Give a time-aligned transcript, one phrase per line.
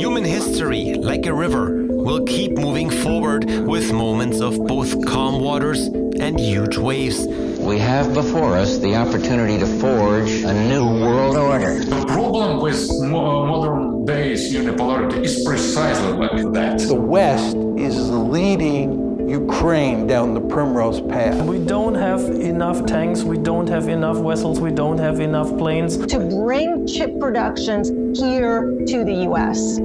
[0.00, 5.86] Human history, like a river, will keep moving forward with moments of both calm waters
[5.86, 7.26] and huge waves.
[7.58, 11.84] We have before us the opportunity to forge a new world order.
[11.84, 16.78] The problem with uh, modern days unipolarity is precisely like that.
[16.80, 21.40] The West is leading Ukraine down the primrose path.
[21.46, 25.96] We don't have enough tanks, we don't have enough vessels, we don't have enough planes.
[26.08, 29.78] To bring chip productions here to the US.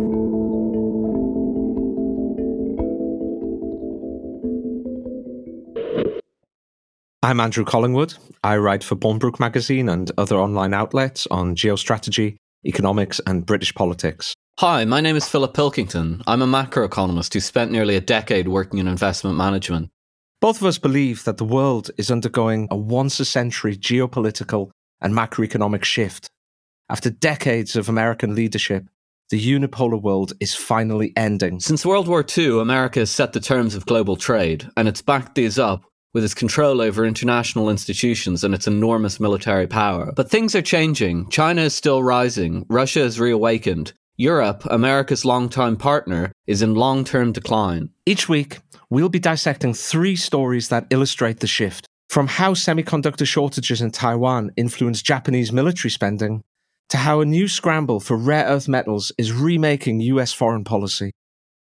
[7.22, 8.16] I'm Andrew Collingwood.
[8.44, 14.34] I write for Bournebrook magazine and other online outlets on geostrategy, economics, and British politics.
[14.60, 16.24] Hi, my name is Philip Pilkington.
[16.28, 19.90] I'm a macroeconomist who spent nearly a decade working in investment management.
[20.40, 25.14] Both of us believe that the world is undergoing a once a century geopolitical and
[25.14, 26.30] macroeconomic shift.
[26.90, 28.86] After decades of American leadership,
[29.30, 31.60] the unipolar world is finally ending.
[31.60, 35.36] Since World War II, America has set the terms of global trade, and it's backed
[35.36, 40.14] these up with its control over international institutions and its enormous military power.
[40.16, 41.28] But things are changing.
[41.30, 47.34] China is still rising, Russia has reawakened, Europe, America's longtime partner, is in long term
[47.34, 47.90] decline.
[48.06, 53.82] Each week, we'll be dissecting three stories that illustrate the shift from how semiconductor shortages
[53.82, 56.44] in Taiwan influence Japanese military spending
[56.88, 61.12] to how a new scramble for rare earth metals is remaking US foreign policy.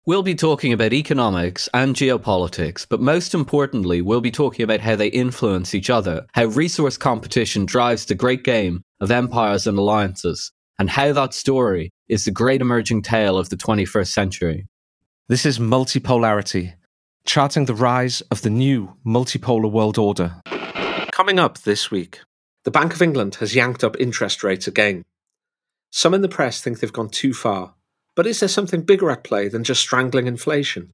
[0.05, 4.97] We'll be talking about economics and geopolitics, but most importantly, we'll be talking about how
[4.97, 10.51] they influence each other, how resource competition drives the great game of empires and alliances,
[10.81, 14.67] and how that story is the great emerging tale of the 21st century.
[15.29, 16.75] This is Multipolarity,
[17.25, 20.43] charting the rise of the new multipolar world order.
[21.11, 22.21] Coming up this week,
[22.65, 25.05] the Bank of England has yanked up interest rates again.
[25.91, 27.77] Some in the press think they've gone too far,
[28.15, 30.91] but is there something bigger at play than just strangling inflation?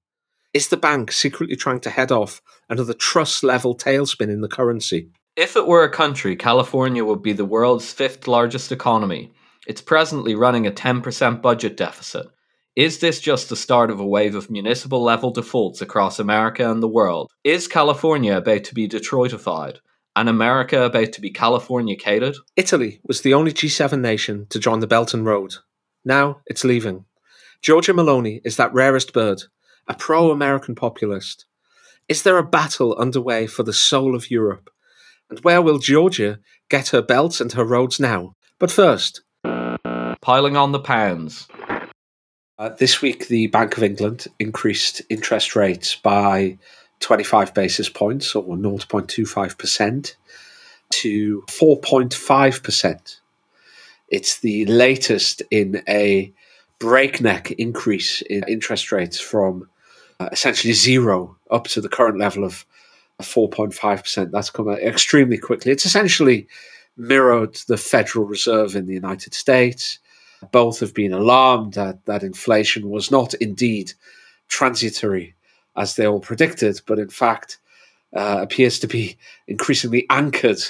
[0.54, 5.10] Is the bank secretly trying to head off another Truss level tailspin in the currency?
[5.34, 9.32] If it were a country, California would be the world's fifth largest economy
[9.68, 12.26] it's presently running a 10% budget deficit.
[12.74, 16.82] Is this just the start of a wave of municipal level defaults across America and
[16.82, 17.30] the world?
[17.44, 19.76] Is California about to be Detroitified?
[20.16, 22.36] And America about to be Californicated?
[22.56, 25.56] Italy was the only G7 nation to join the Belt and Road.
[26.02, 27.04] Now it's leaving.
[27.62, 29.42] Giorgia Meloni is that rarest bird,
[29.86, 31.44] a pro American populist.
[32.08, 34.70] Is there a battle underway for the soul of Europe?
[35.28, 36.38] And where will Giorgia
[36.70, 38.34] get her belts and her roads now?
[38.58, 39.22] But first,
[40.20, 41.48] piling on the pounds.
[42.58, 46.58] Uh, this week, the Bank of England increased interest rates by
[47.00, 50.14] 25 basis points, or 0.25%,
[50.90, 53.16] to 4.5%.
[54.08, 56.32] It's the latest in a
[56.78, 59.68] breakneck increase in interest rates from
[60.20, 62.64] uh, essentially zero up to the current level of
[63.20, 64.30] 4.5%.
[64.30, 65.72] That's come extremely quickly.
[65.72, 66.46] It's essentially
[66.96, 69.98] mirrored the Federal Reserve in the United States.
[70.52, 73.92] Both have been alarmed that, that inflation was not indeed
[74.48, 75.34] transitory
[75.76, 77.58] as they all predicted, but in fact
[78.14, 79.16] uh, appears to be
[79.46, 80.60] increasingly anchored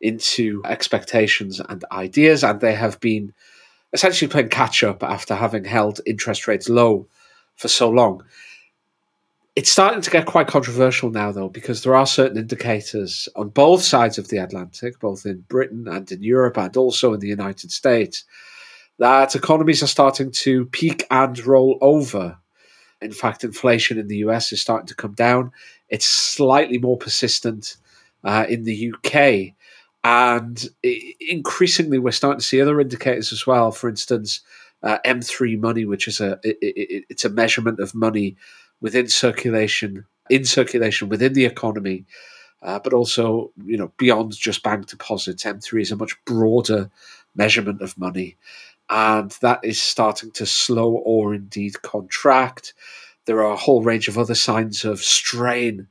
[0.00, 3.32] into expectations and ideas, and they have been
[3.92, 7.06] essentially playing catch up after having held interest rates low
[7.54, 8.24] for so long.
[9.54, 13.82] It's starting to get quite controversial now, though, because there are certain indicators on both
[13.82, 17.70] sides of the Atlantic, both in Britain and in Europe, and also in the United
[17.70, 18.24] States,
[18.98, 22.38] that economies are starting to peak and roll over.
[23.00, 25.52] In fact, inflation in the US is starting to come down.
[25.88, 27.76] It's slightly more persistent
[28.24, 29.54] uh, in the UK.
[30.04, 30.68] And
[31.20, 33.70] increasingly, we're starting to see other indicators as well.
[33.70, 34.40] For instance,
[34.82, 38.36] uh, M3 money, which is a it, it, it's a measurement of money
[38.80, 42.04] within circulation, in circulation within the economy,
[42.62, 45.44] uh, but also you know beyond just bank deposits.
[45.44, 46.90] M3 is a much broader
[47.36, 48.36] measurement of money,
[48.92, 52.74] and that is starting to slow or indeed contract.
[53.24, 55.88] There are a whole range of other signs of strain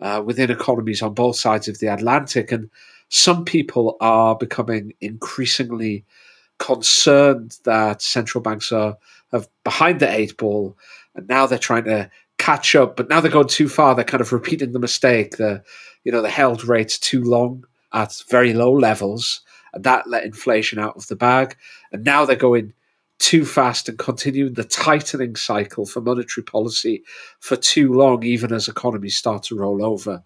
[0.00, 2.68] uh, within economies on both sides of the Atlantic, and
[3.08, 6.04] some people are becoming increasingly
[6.58, 8.96] concerned that central banks are
[9.30, 10.76] have behind the eight ball,
[11.14, 12.96] and now they're trying to catch up.
[12.96, 13.94] But now they're going too far.
[13.94, 15.36] They're kind of repeating the mistake.
[15.36, 15.62] The
[16.02, 20.78] you know they held rates too long at very low levels, and that let inflation
[20.78, 21.56] out of the bag.
[21.92, 22.72] And now they're going
[23.18, 27.02] too fast and continuing the tightening cycle for monetary policy
[27.38, 30.22] for too long, even as economies start to roll over.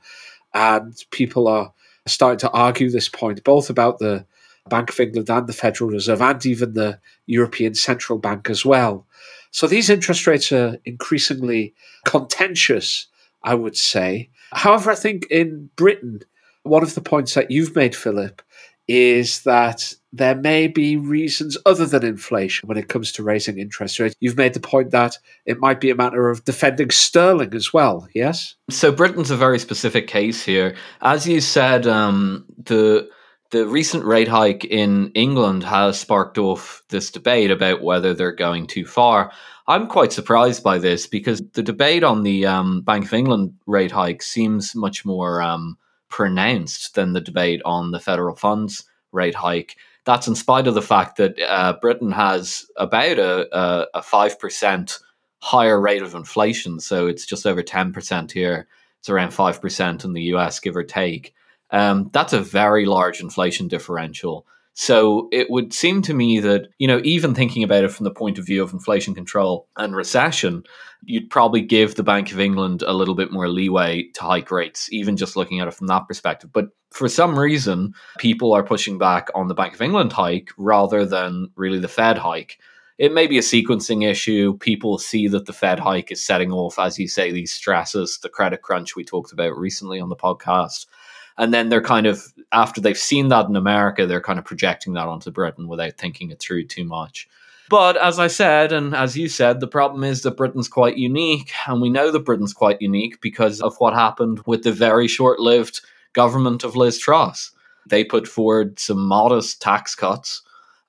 [0.54, 1.72] And people are
[2.06, 4.24] starting to argue this point, both about the
[4.68, 9.06] Bank of England and the Federal Reserve, and even the European Central Bank as well.
[9.50, 11.74] So these interest rates are increasingly
[12.04, 13.06] contentious,
[13.42, 14.30] I would say.
[14.52, 16.22] However, I think in Britain,
[16.62, 18.40] one of the points that you've made, Philip,
[18.86, 23.98] is that there may be reasons other than inflation when it comes to raising interest
[23.98, 24.14] rates.
[24.20, 28.06] You've made the point that it might be a matter of defending sterling as well,
[28.14, 28.54] yes?
[28.70, 30.76] So Britain's a very specific case here.
[31.00, 33.08] As you said, um, the
[33.50, 38.66] the recent rate hike in England has sparked off this debate about whether they're going
[38.66, 39.30] too far.
[39.68, 43.92] I'm quite surprised by this because the debate on the um, Bank of England rate
[43.92, 45.78] hike seems much more um,
[46.14, 49.76] pronounced than the debate on the federal funds rate hike.
[50.04, 54.98] That's in spite of the fact that uh, Britain has about a, a, 5%
[55.40, 56.78] higher rate of inflation.
[56.78, 58.68] So it's just over 10% here.
[59.00, 61.34] It's around 5% in the US, give or take.
[61.72, 64.46] Um, that's a very large inflation differential.
[64.74, 68.10] So it would seem to me that, you know, even thinking about it from the
[68.10, 70.64] point of view of inflation control and recession,
[71.04, 74.92] you'd probably give the Bank of England a little bit more leeway to hike rates,
[74.92, 76.52] even just looking at it from that perspective.
[76.52, 81.06] But for some reason, people are pushing back on the Bank of England hike rather
[81.06, 82.58] than really the Fed hike.
[82.98, 84.58] It may be a sequencing issue.
[84.58, 88.28] People see that the Fed hike is setting off, as you say, these stresses, the
[88.28, 90.86] credit crunch we talked about recently on the podcast
[91.36, 92.22] and then they're kind of
[92.52, 96.30] after they've seen that in America, they're kind of projecting that onto Britain without thinking
[96.30, 97.28] it through too much.
[97.70, 101.50] But as I said, and as you said, the problem is that Britain's quite unique,
[101.66, 105.80] and we know that Britain's quite unique because of what happened with the very short-lived
[106.12, 107.50] government of Liz Truss.
[107.86, 110.42] They put forward some modest tax cuts,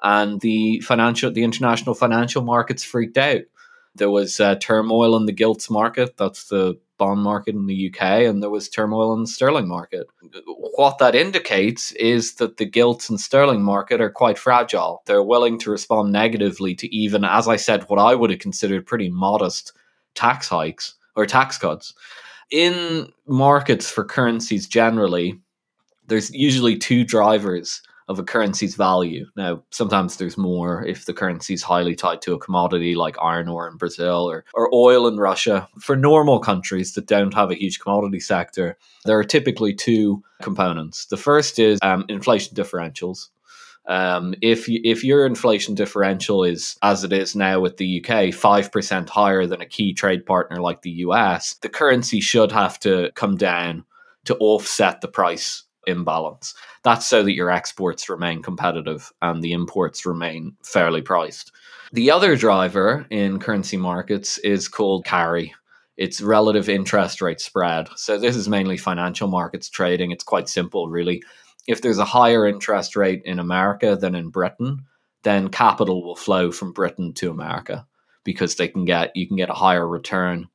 [0.04, 3.42] and the financial, the international financial markets freaked out.
[3.96, 6.18] There was uh, turmoil in the gilts market.
[6.18, 10.08] That's the bond market in the UK, and there was turmoil in the sterling market.
[10.46, 15.02] What that indicates is that the gilts and sterling market are quite fragile.
[15.06, 18.86] They're willing to respond negatively to even, as I said, what I would have considered
[18.86, 19.74] pretty modest
[20.14, 21.94] tax hikes or tax cuts.
[22.52, 25.40] In markets for currencies generally,
[26.08, 29.26] there's usually two drivers of a currency's value.
[29.36, 33.48] Now, sometimes there's more if the currency is highly tied to a commodity like iron
[33.48, 35.68] ore in Brazil or, or oil in Russia.
[35.80, 41.08] For normal countries that don't have a huge commodity sector, there are typically two components.
[41.08, 43.30] The first is um, inflation differentials.
[43.88, 48.72] Um, if if your inflation differential is as it is now with the UK five
[48.72, 53.12] percent higher than a key trade partner like the US, the currency should have to
[53.14, 53.86] come down
[54.24, 56.54] to offset the price imbalance.
[56.84, 61.52] That's so that your exports remain competitive and the imports remain fairly priced.
[61.92, 65.54] The other driver in currency markets is called carry.
[65.98, 67.88] It's relative interest rate spread.
[67.96, 70.12] So this is mainly financial markets trading.
[70.12, 71.24] It's quite simple, really.
[71.68, 74.86] If there's a higher interest rate in America than in Britain,
[75.24, 77.88] then capital will flow from Britain to America
[78.24, 80.48] because they can get you can get a higher return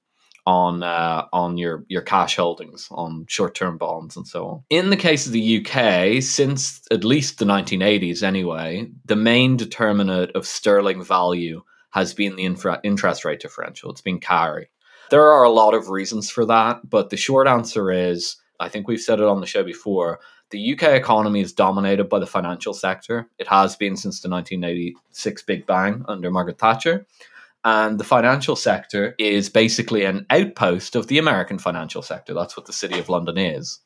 [0.51, 4.63] on uh, on your your cash holdings on short term bonds and so on.
[4.69, 10.33] In the case of the UK, since at least the 1980s anyway, the main determinant
[10.33, 13.91] of sterling value has been the infra- interest rate differential.
[13.91, 14.71] It's been carry.
[15.11, 18.89] There are a lot of reasons for that, but the short answer is I think
[18.89, 20.19] we've said it on the show before.
[20.51, 23.29] The UK economy is dominated by the financial sector.
[23.39, 27.07] It has been since the 1986 Big Bang under Margaret Thatcher.
[27.65, 32.33] And the financial sector is basically an outpost of the American financial sector.
[32.33, 33.81] That's what the City of London is.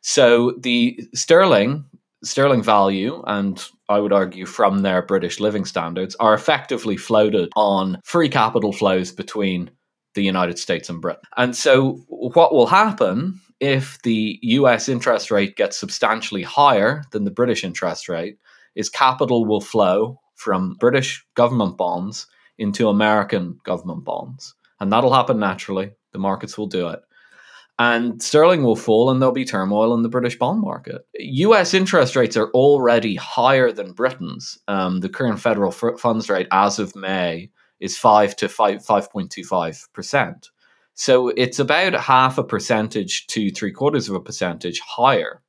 [0.00, 1.84] So the sterling,
[2.22, 8.00] sterling value, and I would argue from their British living standards, are effectively floated on
[8.04, 9.70] free capital flows between
[10.14, 11.22] the United States and Britain.
[11.36, 17.30] And so what will happen if the US interest rate gets substantially higher than the
[17.30, 18.38] British interest rate
[18.74, 22.26] is capital will flow from British government bonds
[22.60, 24.54] into American government bonds.
[24.78, 25.92] And that'll happen naturally.
[26.12, 27.00] The markets will do it.
[27.78, 31.00] And sterling will fall and there'll be turmoil in the British bond market.
[31.18, 34.58] US interest rates are already higher than Britain's.
[34.68, 37.50] Um, the current federal f- funds rate as of May
[37.80, 40.50] is 5 to 5, 5.25%.
[40.92, 45.40] So it's about half a percentage to three quarters of a percentage higher.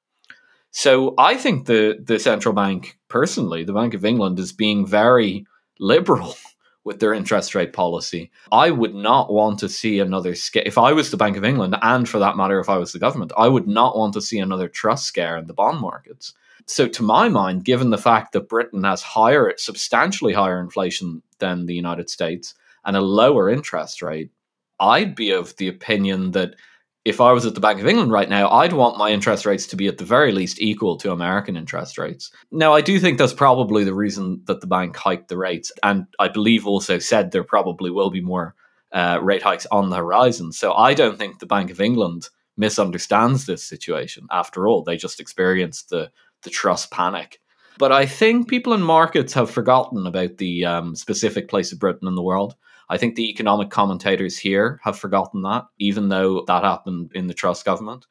[0.71, 5.45] So I think the, the central bank, personally, the Bank of England, is being very
[5.81, 6.35] liberal
[6.83, 8.31] with their interest rate policy.
[8.51, 10.63] I would not want to see another scare.
[10.65, 12.99] If I was the Bank of England, and for that matter, if I was the
[12.99, 16.33] government, I would not want to see another Truss scare in the bond markets.
[16.67, 21.65] So, to my mind, given the fact that Britain has higher, substantially higher inflation than
[21.65, 22.53] the United States
[22.85, 24.31] and a lower interest rate,
[24.79, 26.55] I'd be of the opinion that
[27.03, 29.65] if I was at the Bank of England right now, I'd want my interest rates
[29.67, 32.31] to be at the very least equal to American interest rates.
[32.51, 35.71] Now, I do think that's probably the reason that the bank hiked the rates.
[35.81, 38.55] And I believe also said there probably will be more
[38.91, 40.51] uh, rate hikes on the horizon.
[40.51, 44.27] So I don't think the Bank of England misunderstands this situation.
[44.29, 46.11] After all, they just experienced the,
[46.43, 47.39] the Truss panic.
[47.79, 52.07] But I think people in markets have forgotten about the um, specific place of Britain
[52.07, 52.55] in the world.
[52.91, 57.33] I think the economic commentators here have forgotten that, even though that happened in the
[57.33, 58.05] Truss government.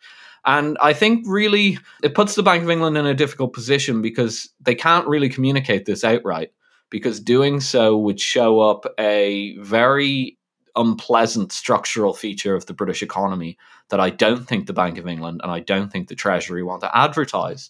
[0.47, 4.49] And I think really it puts the Bank of England in a difficult position because
[4.59, 6.53] they can't really communicate this outright,
[6.89, 10.39] because doing so would show up a very
[10.77, 13.59] unpleasant structural feature of the British economy
[13.91, 16.81] that I don't think the Bank of England and I don't think the Treasury want
[16.81, 17.69] to advertise.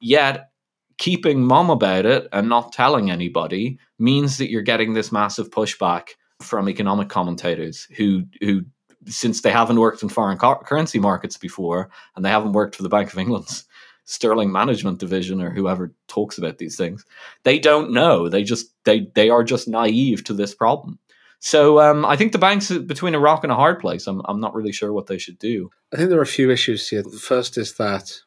[0.00, 0.48] Yet,
[0.96, 6.12] keeping mum about it and not telling anybody means that you're getting this massive pushback
[6.40, 8.62] from economic commentators who who
[9.06, 12.88] since they haven't worked in foreign currency markets before and they haven't worked for the
[12.88, 13.64] Bank of England's
[14.04, 17.04] sterling management division or whoever talks about these things
[17.42, 20.98] they don't know they just they they are just naive to this problem
[21.38, 24.06] so um, I think the bank's between a rock and a hard place.
[24.06, 25.70] I'm, I'm not really sure what they should do.
[25.92, 27.02] I think there are a few issues here.
[27.02, 28.20] The first is that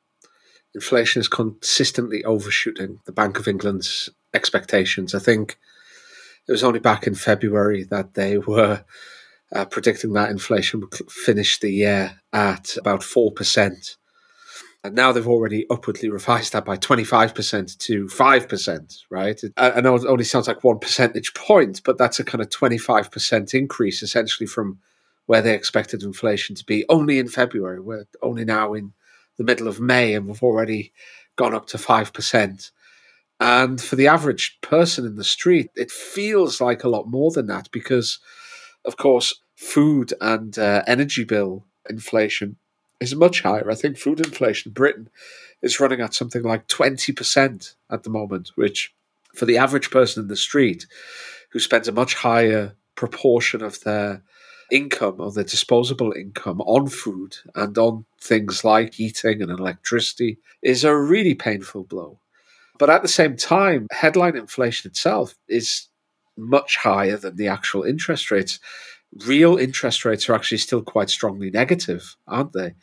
[0.75, 5.16] inflation is consistently overshooting the Bank of England's expectations.
[5.16, 5.58] I think
[6.50, 8.84] it was only back in February that they were
[9.53, 13.98] uh, predicting that inflation would finish the year at about 4%.
[14.84, 19.39] And now they've already upwardly revised that by 25% to 5%, right?
[19.58, 23.53] I know it only sounds like one percentage point, but that's a kind of 25%
[23.53, 24.79] increase essentially from
[25.27, 27.79] where they expected inflation to be only in February.
[27.79, 28.94] We're only now in
[29.38, 30.94] the middle of May and we've already
[31.36, 32.72] gone up to 5%.
[33.39, 37.48] And for the average person in the street, it feels like a lot more than
[37.48, 38.19] that because,
[38.86, 42.58] of course, food and uh, energy bill inflation
[43.00, 43.69] is much higher.
[43.69, 45.10] I think food inflation in Britain
[45.62, 48.93] is running at something like 20% at the moment, which
[49.34, 50.86] for the average person in the street
[51.51, 54.22] who spends a much higher proportion of their
[54.72, 60.84] income or their disposable income on food and on things like heating and electricity is
[60.84, 62.19] a really painful blow.
[62.79, 65.88] But at the same time, headline inflation itself is
[66.38, 68.59] much higher than the actual interest rates.
[69.27, 72.74] Real interest rates are actually still quite strongly negative, aren't they?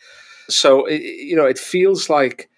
[0.49, 2.49] So, you know, it feels like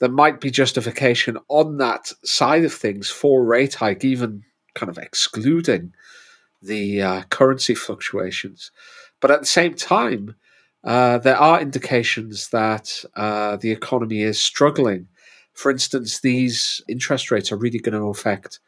[0.00, 4.42] there might be justification on that side of things for rate hike, even
[4.74, 5.94] kind of excluding
[6.60, 8.72] the uh, currency fluctuations.
[9.20, 10.34] But at the same time,
[10.82, 15.06] uh, there are indications that uh, the economy is struggling
[15.52, 18.60] for instance, these interest rates are really going to affect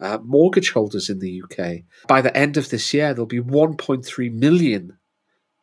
[0.00, 1.84] uh, mortgage holders in the UK.
[2.08, 4.98] By the end of this year, there'll be 1.3 million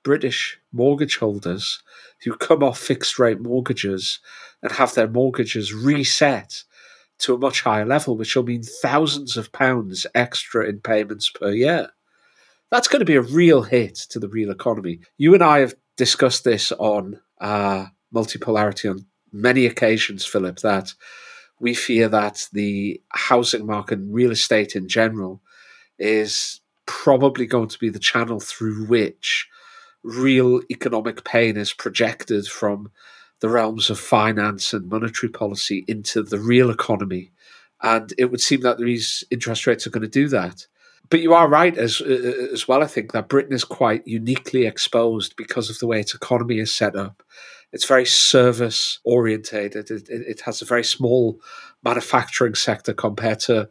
[0.04, 1.84] British mortgage holders
[2.24, 4.20] who come off fixed rate mortgages
[4.64, 6.64] and have their mortgages reset
[7.20, 11.52] to a much higher level, which will mean thousands of pounds extra in payments per
[11.52, 11.90] year.
[12.72, 15.02] That's going to be a real hit to the real economy.
[15.18, 20.94] You and I have discussed this on uh, multipolarity on many occasions, Philip, that
[21.60, 25.42] we fear that the housing market and real estate in general
[26.00, 29.48] is probably going to be the channel through which
[30.04, 32.92] real economic pain is projected from
[33.40, 37.32] the realms of finance and monetary policy into the real economy.
[37.82, 40.68] And it would seem that these interest rates are going to do that.
[41.10, 42.82] But you are right as uh, uh, as well.
[42.82, 46.74] I think that Britain is quite uniquely exposed because of the way its economy is
[46.74, 47.22] set up
[47.72, 49.92] it's very service orientated.
[49.92, 51.40] It, it, it, has a very small
[51.84, 53.70] manufacturing sector compared to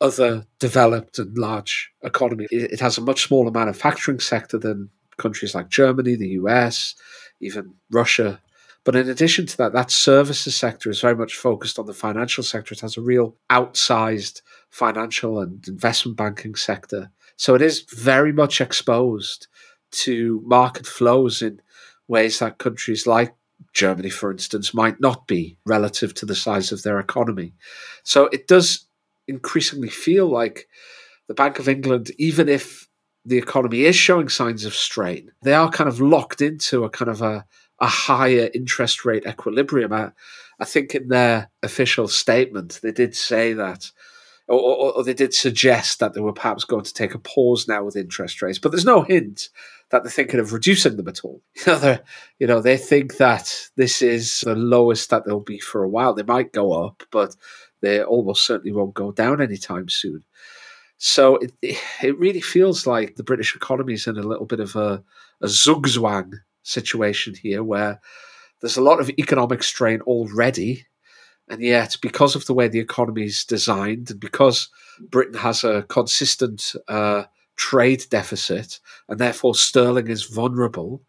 [0.00, 2.48] other developed and large economies.
[2.50, 6.94] It, it has a much smaller manufacturing sector than countries like Germany, the US,
[7.40, 8.40] even Russia.
[8.84, 12.42] But in addition to that, that services sector is very much focused on the financial
[12.42, 12.72] sector.
[12.72, 17.12] It has a real outsized financial and investment banking sector.
[17.36, 19.46] So it is very much exposed
[19.92, 21.60] to market flows in
[22.08, 23.34] ways that countries like
[23.72, 27.54] Germany, for instance, might not be relative to the size of their economy.
[28.02, 28.86] So it does
[29.26, 30.68] increasingly feel like
[31.28, 32.88] the Bank of England, even if
[33.24, 37.10] the economy is showing signs of strain, they are kind of locked into a kind
[37.10, 37.44] of a,
[37.80, 39.92] a higher interest rate equilibrium.
[39.92, 40.10] I,
[40.58, 43.90] I think in their official statement, they did say that
[44.48, 47.68] or, or, or, they did suggest that they were perhaps going to take a pause
[47.68, 49.48] now with interest rates, but there's no hint
[49.92, 51.42] that they're thinking of reducing them at all.
[51.66, 51.98] You know,
[52.40, 56.14] you know, they think that this is the lowest that they'll be for a while.
[56.14, 57.36] They might go up, but
[57.82, 60.24] they almost certainly won't go down anytime soon.
[60.96, 61.52] So it
[62.02, 65.04] it really feels like the British economy is in a little bit of a,
[65.42, 66.32] a zugzwang
[66.62, 68.00] situation here where
[68.60, 70.86] there's a lot of economic strain already.
[71.48, 74.70] And yet, because of the way the economy is designed and because
[75.00, 77.24] Britain has a consistent uh,
[77.70, 81.02] trade deficit and therefore sterling is vulnerable,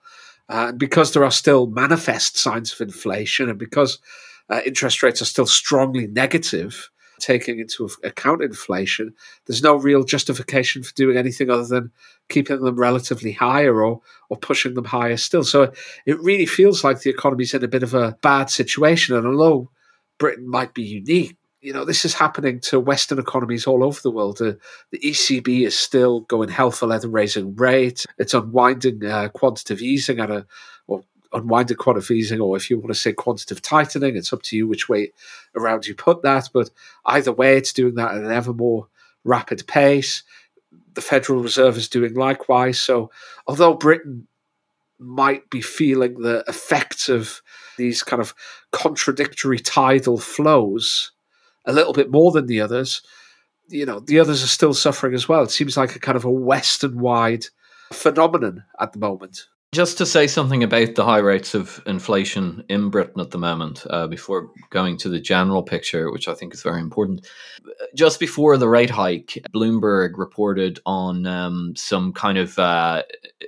[0.50, 4.00] uh, and because there are still manifest signs of inflation and because
[4.50, 9.14] uh, interest rates are still strongly negative, taking into account inflation,
[9.46, 11.92] there's no real justification for doing anything other than
[12.30, 15.44] keeping them relatively higher or or pushing them higher still.
[15.44, 15.72] So
[16.06, 19.16] it really feels like the economy's in a bit of a bad situation.
[19.16, 19.72] And although
[20.20, 24.12] Britain might be unique, you know, this is happening to Western economies all over the
[24.12, 24.42] world.
[24.42, 24.54] Uh,
[24.92, 28.06] the ECB is still going hell for leather raising rates.
[28.18, 30.46] It's unwinding uh, quantitative easing at a,
[30.88, 34.58] or unwinding quantitative easing, or if you want to say quantitative tightening, it's up to
[34.58, 35.14] you which way
[35.56, 36.50] around you put that.
[36.54, 36.70] But
[37.06, 38.90] either way, it's doing that at an ever more
[39.24, 40.24] rapid pace.
[40.96, 42.80] The Federal Reserve is doing likewise.
[42.80, 43.10] So,
[43.48, 44.28] although Britain
[45.00, 47.42] might be feeling the effects of
[47.78, 48.36] these kind of
[48.72, 51.13] contradictory tidal flows
[51.66, 53.02] a little bit more than the others,
[53.70, 55.44] you know, the others are still suffering as well.
[55.44, 57.46] It seems like a kind of a Western wide
[57.92, 59.48] phenomenon at the moment.
[59.74, 63.84] Just to say something about the high rates of inflation in Britain at the moment,
[63.90, 67.28] uh, before going to the general picture, which I think is very important.
[67.96, 73.02] Just before the rate hike, Bloomberg reported on um, some kind of uh,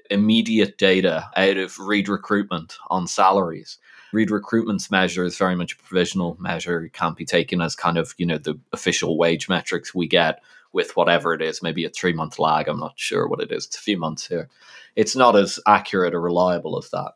[0.09, 3.77] immediate data out of Reed recruitment on salaries.
[4.13, 6.85] Reed recruitment's measure is very much a provisional measure.
[6.85, 10.41] It can't be taken as kind of, you know, the official wage metrics we get
[10.73, 12.67] with whatever it is, maybe a three month lag.
[12.67, 13.65] I'm not sure what it is.
[13.65, 14.49] It's a few months here.
[14.95, 17.13] It's not as accurate or reliable as that.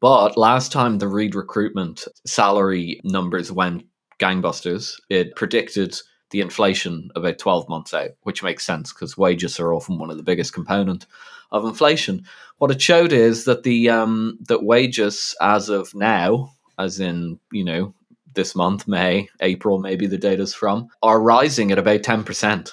[0.00, 3.86] But last time the Reed recruitment salary numbers went
[4.20, 5.96] gangbusters, it predicted
[6.30, 10.16] the inflation about 12 months out, which makes sense because wages are often one of
[10.16, 11.06] the biggest component
[11.54, 12.26] of inflation.
[12.58, 17.64] What it showed is that the um, that wages as of now, as in you
[17.64, 17.94] know
[18.34, 22.72] this month, May, April, maybe the data's from, are rising at about 10%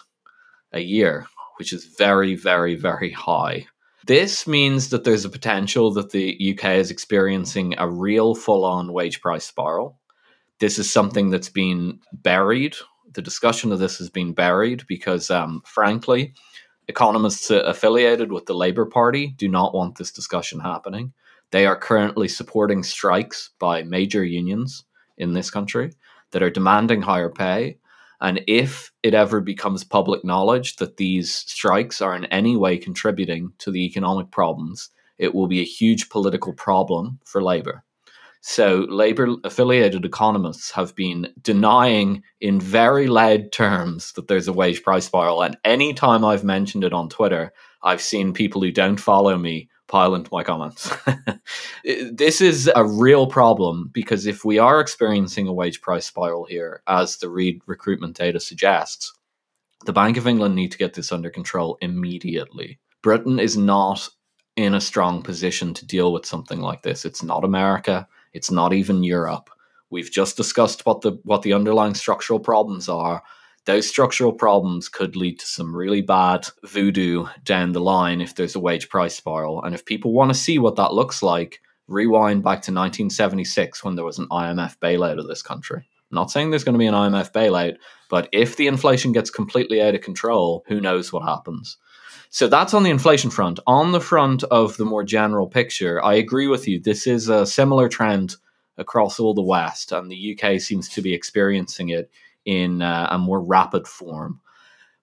[0.73, 1.27] a year,
[1.59, 3.67] which is very, very, very high.
[4.07, 8.91] This means that there's a potential that the UK is experiencing a real full on
[8.91, 9.99] wage price spiral.
[10.59, 12.75] This is something that's been buried.
[13.13, 16.33] The discussion of this has been buried because, um, frankly,
[16.91, 21.13] economists uh, affiliated with the Labour Party do not want this discussion happening.
[21.51, 24.83] They are currently supporting strikes by major unions
[25.17, 25.93] in this country
[26.31, 27.77] that are demanding higher pay.
[28.19, 33.53] And if it ever becomes public knowledge that these strikes are in any way contributing
[33.59, 37.83] to the economic problems, it will be a huge political problem for Labour.
[38.43, 44.81] So, Labour affiliated economists have been denying in very loud terms that there's a wage
[44.81, 45.43] price spiral.
[45.43, 50.15] And anytime I've mentioned it on Twitter, I've seen people who don't follow me pile
[50.15, 50.91] into my comments.
[52.11, 56.81] this is a real problem because if we are experiencing a wage price spiral here,
[56.87, 59.13] as the Reed recruitment data suggests,
[59.85, 62.79] the Bank of England need to get this under control immediately.
[63.03, 64.09] Britain is not
[64.55, 67.05] in a strong position to deal with something like this.
[67.05, 69.49] It's not America, it's not even Europe.
[69.89, 73.23] We've just discussed what the what the underlying structural problems are
[73.65, 78.55] those structural problems could lead to some really bad voodoo down the line if there's
[78.55, 79.63] a wage price spiral.
[79.63, 83.95] And if people want to see what that looks like, rewind back to 1976 when
[83.95, 85.77] there was an IMF bailout of this country.
[85.77, 87.75] I'm not saying there's going to be an IMF bailout,
[88.09, 91.77] but if the inflation gets completely out of control, who knows what happens.
[92.33, 93.59] So that's on the inflation front.
[93.67, 96.79] On the front of the more general picture, I agree with you.
[96.79, 98.37] This is a similar trend
[98.77, 102.09] across all the West, and the UK seems to be experiencing it
[102.45, 104.39] in uh, a more rapid form.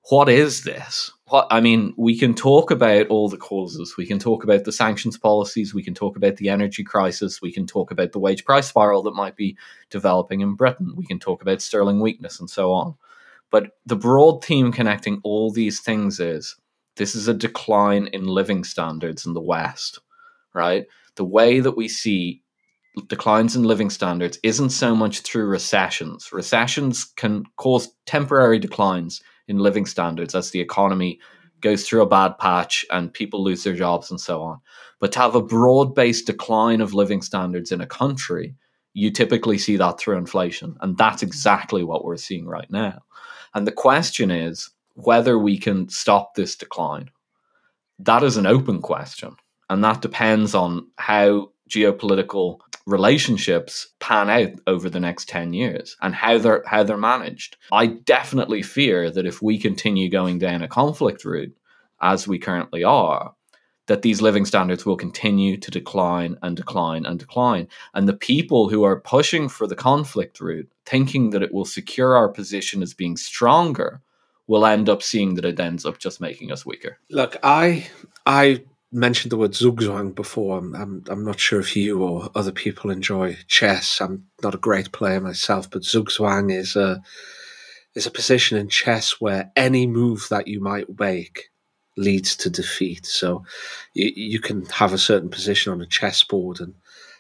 [0.09, 1.13] What is this?
[1.27, 3.95] What I mean, we can talk about all the causes.
[3.99, 5.75] We can talk about the sanctions policies.
[5.75, 7.43] We can talk about the energy crisis.
[7.43, 9.59] We can talk about the wage price spiral that might be
[9.91, 10.95] developing in Britain.
[10.97, 12.95] We can talk about sterling weakness and so on.
[13.51, 16.57] But the broad theme connecting all these things is
[16.99, 20.01] this is a decline in living standards in the West,
[20.55, 20.87] right?
[21.17, 22.43] The way that we see
[23.07, 26.33] declines in living standards isn't so much through recessions.
[26.33, 31.19] Recessions can cause temporary declines in living standards as the economy
[31.61, 34.61] goes through a bad patch and people lose their jobs and so on.
[35.01, 38.55] But to have a broad based decline of living standards in a country,
[38.95, 40.77] you typically see that through inflation.
[40.81, 43.01] And that's exactly what we're seeing right now.
[43.55, 47.09] And the question is whether we can stop this decline.
[48.01, 49.37] That is an open question.
[49.71, 56.15] And that depends on how geopolitical relationships pan out over the next 10 years and
[56.15, 57.57] how they're how they're managed.
[57.71, 61.57] I definitely fear that if we continue going down a conflict route
[62.01, 63.35] as we currently are,
[63.87, 67.69] that these living standards will continue to decline and decline and decline.
[67.95, 72.17] And the people who are pushing for the conflict route, thinking that it will secure
[72.17, 74.01] our position as being stronger,
[74.49, 76.99] will end up seeing that it ends up just making us weaker.
[77.11, 77.87] Look, I
[78.27, 80.59] I mentioned the word zugzwang before.
[80.59, 84.01] I'm, I'm, I'm not sure if you or other people enjoy chess.
[84.01, 87.03] I'm not a great player myself, but zugzwang is a
[87.95, 91.51] is a position in chess where any move that you might make
[91.97, 93.05] leads to defeat.
[93.07, 93.45] So
[93.93, 96.75] you, you can have a certain position on a chessboard, and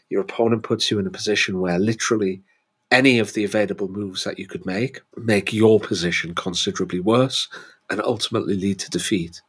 [0.09, 2.43] your opponent puts you in a position where literally
[2.91, 7.49] any of the available moves that you could make make your position considerably worse
[7.91, 9.43] and ultimately lead to defeat.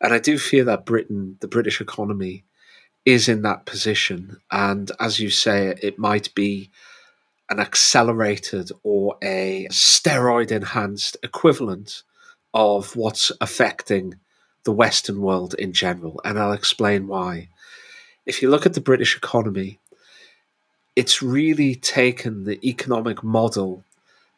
[0.00, 2.44] And I do fear that Britain, the British economy,
[3.04, 4.38] is in that position.
[4.50, 6.70] And as you say, it might be
[7.50, 12.02] an accelerated or a steroid enhanced equivalent
[12.54, 14.14] of what's affecting
[14.64, 16.20] the Western world in general.
[16.24, 17.48] And I'll explain why.
[18.24, 19.80] If you look at the British economy,
[20.96, 23.84] it's really taken the economic model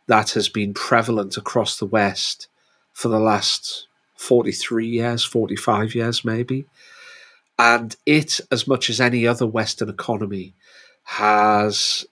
[0.07, 2.49] that has been prevalent across the West
[2.93, 6.65] for the last 43 years, 45 years, maybe.
[7.59, 10.55] And it, as much as any other Western economy,
[11.05, 12.07] has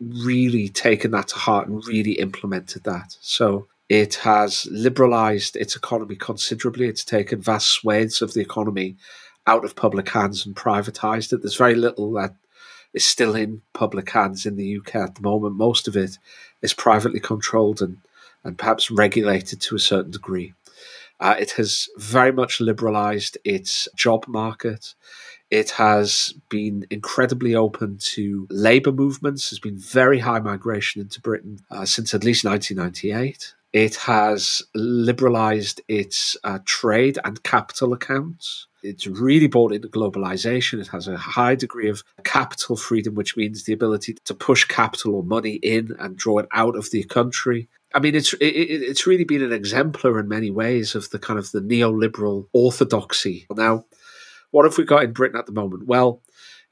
[0.00, 3.16] really taken that to heart and really implemented that.
[3.20, 6.86] So it has liberalized its economy considerably.
[6.86, 8.96] It's taken vast swathes of the economy
[9.46, 11.42] out of public hands and privatized it.
[11.42, 12.34] There's very little that
[12.92, 15.54] is still in public hands in the UK at the moment.
[15.54, 16.18] Most of it
[16.62, 17.98] is privately controlled and,
[18.44, 20.54] and perhaps regulated to a certain degree.
[21.20, 24.94] Uh, it has very much liberalized its job market.
[25.50, 29.50] It has been incredibly open to labour movements.
[29.50, 33.54] There's been very high migration into Britain uh, since at least 1998.
[33.72, 38.66] It has liberalised its uh, trade and capital accounts.
[38.82, 40.80] It's really bought into globalization.
[40.80, 45.14] It has a high degree of capital freedom, which means the ability to push capital
[45.14, 47.68] or money in and draw it out of the country.
[47.94, 51.38] I mean, it's it, it's really been an exemplar in many ways of the kind
[51.38, 53.46] of the neoliberal orthodoxy.
[53.50, 53.84] Now,
[54.50, 55.86] what have we got in Britain at the moment?
[55.86, 56.22] Well,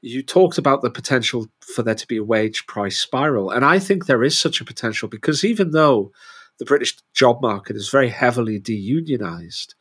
[0.01, 3.51] you talked about the potential for there to be a wage price spiral.
[3.51, 6.11] And I think there is such a potential because even though
[6.59, 9.75] the British job market is very heavily deunionized,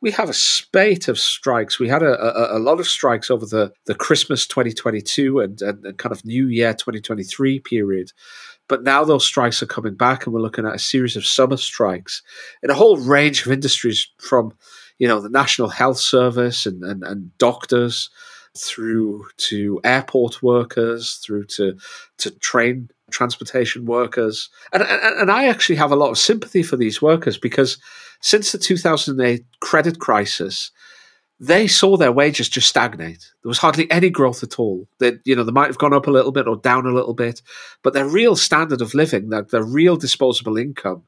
[0.00, 1.78] we have a spate of strikes.
[1.78, 5.84] We had a, a, a, lot of strikes over the, the Christmas 2022 and, and,
[5.84, 8.12] and kind of New Year 2023 period.
[8.66, 11.58] But now those strikes are coming back, and we're looking at a series of summer
[11.58, 12.22] strikes
[12.62, 14.54] in a whole range of industries from
[15.00, 18.10] you know, the National Health Service and, and, and doctors
[18.56, 21.76] through to airport workers, through to,
[22.18, 24.50] to train transportation workers.
[24.72, 27.78] And, and, and I actually have a lot of sympathy for these workers because
[28.20, 30.70] since the 2008 credit crisis,
[31.38, 33.32] they saw their wages just stagnate.
[33.42, 34.86] There was hardly any growth at all.
[34.98, 37.14] They, you know, they might have gone up a little bit or down a little
[37.14, 37.40] bit,
[37.82, 41.04] but their real standard of living, their, their real disposable income,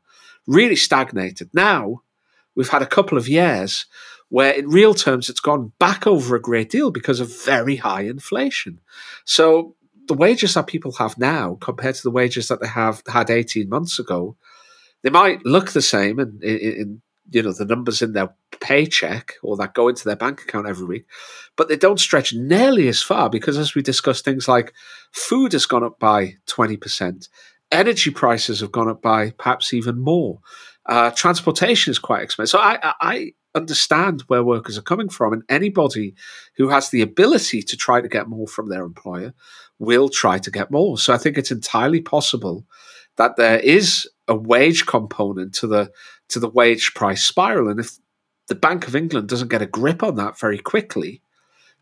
[0.46, 1.50] really stagnated.
[1.52, 2.00] Now,
[2.54, 3.84] we've had a couple of years
[4.32, 8.00] where in real terms it's gone back over a great deal because of very high
[8.00, 8.80] inflation.
[9.26, 9.76] So
[10.08, 13.68] the wages that people have now compared to the wages that they have had 18
[13.68, 14.38] months ago,
[15.02, 19.34] they might look the same in, in, in you know the numbers in their paycheck
[19.42, 21.04] or that go into their bank account every week,
[21.54, 24.72] but they don't stretch nearly as far because as we discussed, things like
[25.12, 27.28] food has gone up by 20%,
[27.70, 30.40] energy prices have gone up by perhaps even more.
[30.86, 32.52] Uh, transportation is quite expensive.
[32.52, 36.14] So I, I understand where workers are coming from, and anybody
[36.56, 39.34] who has the ability to try to get more from their employer
[39.78, 40.98] will try to get more.
[40.98, 42.64] So I think it's entirely possible
[43.16, 45.92] that there is a wage component to the
[46.28, 47.98] to the wage price spiral, and if
[48.48, 51.22] the Bank of England doesn't get a grip on that very quickly,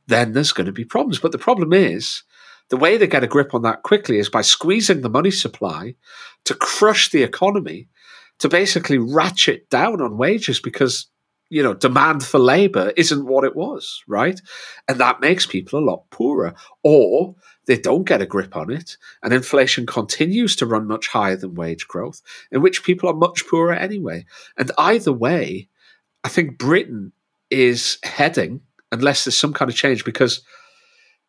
[0.06, 1.18] then there's going to be problems.
[1.18, 2.22] But the problem is.
[2.68, 5.96] The way they get a grip on that quickly is by squeezing the money supply
[6.44, 7.88] to crush the economy
[8.38, 11.06] to basically ratchet down on wages because
[11.50, 14.40] you know demand for labor isn't what it was right?
[14.88, 16.54] And that makes people a lot poorer.
[16.82, 17.34] Or
[17.66, 21.54] they don't get a grip on it and inflation continues to run much higher than
[21.54, 24.24] wage growth in which people are much poorer anyway.
[24.56, 25.68] And either way
[26.24, 27.12] i think britain
[27.50, 28.60] is heading
[28.92, 30.42] unless there's some kind of change because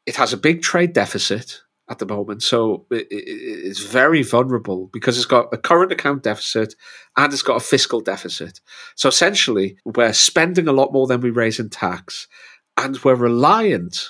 [0.06, 2.42] it has a big trade deficit at the moment.
[2.42, 6.74] So it, it, it's very vulnerable because it's got a current account deficit
[7.18, 8.62] and it's got a fiscal deficit.
[8.96, 12.28] So essentially, we're spending a lot more than we raise in tax,
[12.78, 14.10] and we're reliant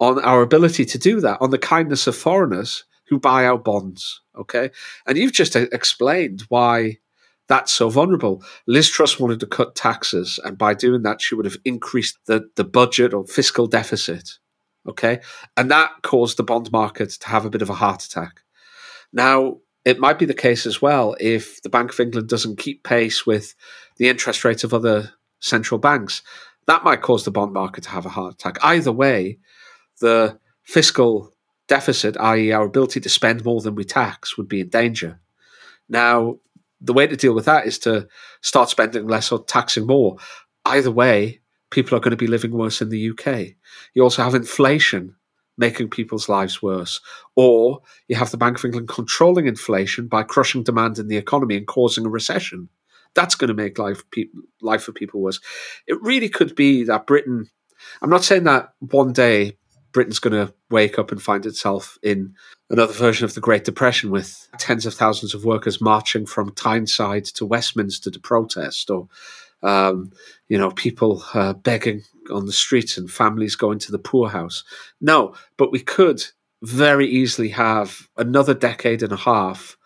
[0.00, 4.22] on our ability to do that, on the kindness of foreigners who buy our bonds.
[4.36, 4.70] Okay.
[5.06, 6.96] And you've just explained why
[7.46, 8.42] that's so vulnerable.
[8.66, 12.48] Liz Truss wanted to cut taxes, and by doing that, she would have increased the,
[12.56, 14.38] the budget or fiscal deficit.
[14.88, 15.20] Okay.
[15.56, 18.40] And that caused the bond market to have a bit of a heart attack.
[19.12, 22.84] Now, it might be the case as well if the Bank of England doesn't keep
[22.84, 23.54] pace with
[23.96, 26.22] the interest rates of other central banks.
[26.66, 28.58] That might cause the bond market to have a heart attack.
[28.62, 29.38] Either way,
[30.00, 31.32] the fiscal
[31.66, 35.20] deficit, i.e., our ability to spend more than we tax, would be in danger.
[35.88, 36.36] Now,
[36.80, 38.08] the way to deal with that is to
[38.40, 40.16] start spending less or taxing more.
[40.64, 41.40] Either way,
[41.72, 43.54] people are going to be living worse in the UK.
[43.94, 45.16] You also have inflation
[45.58, 47.00] making people's lives worse.
[47.34, 51.56] Or you have the Bank of England controlling inflation by crushing demand in the economy
[51.56, 52.68] and causing a recession.
[53.14, 54.28] That's going to make life pe-
[54.60, 55.40] life for people worse.
[55.86, 57.50] It really could be that Britain.
[58.00, 59.58] I'm not saying that one day
[59.92, 62.34] Britain's going to wake up and find itself in
[62.70, 67.26] another version of the Great Depression with tens of thousands of workers marching from Tyneside
[67.26, 69.08] to Westminster to protest, or
[69.62, 70.10] um,
[70.48, 74.64] you know, people uh, begging on the streets and families going to the poorhouse.
[75.00, 76.24] No, but we could
[76.62, 79.76] very easily have another decade and a half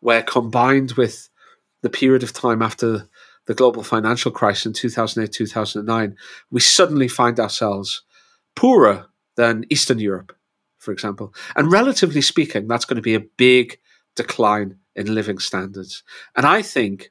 [0.00, 1.28] where, combined with
[1.82, 3.08] the period of time after
[3.46, 6.16] the global financial crisis in 2008 2009,
[6.50, 8.02] we suddenly find ourselves
[8.54, 10.34] poorer than Eastern Europe,
[10.78, 11.34] for example.
[11.56, 13.78] And relatively speaking, that's going to be a big
[14.14, 16.02] decline in living standards.
[16.36, 17.10] And I think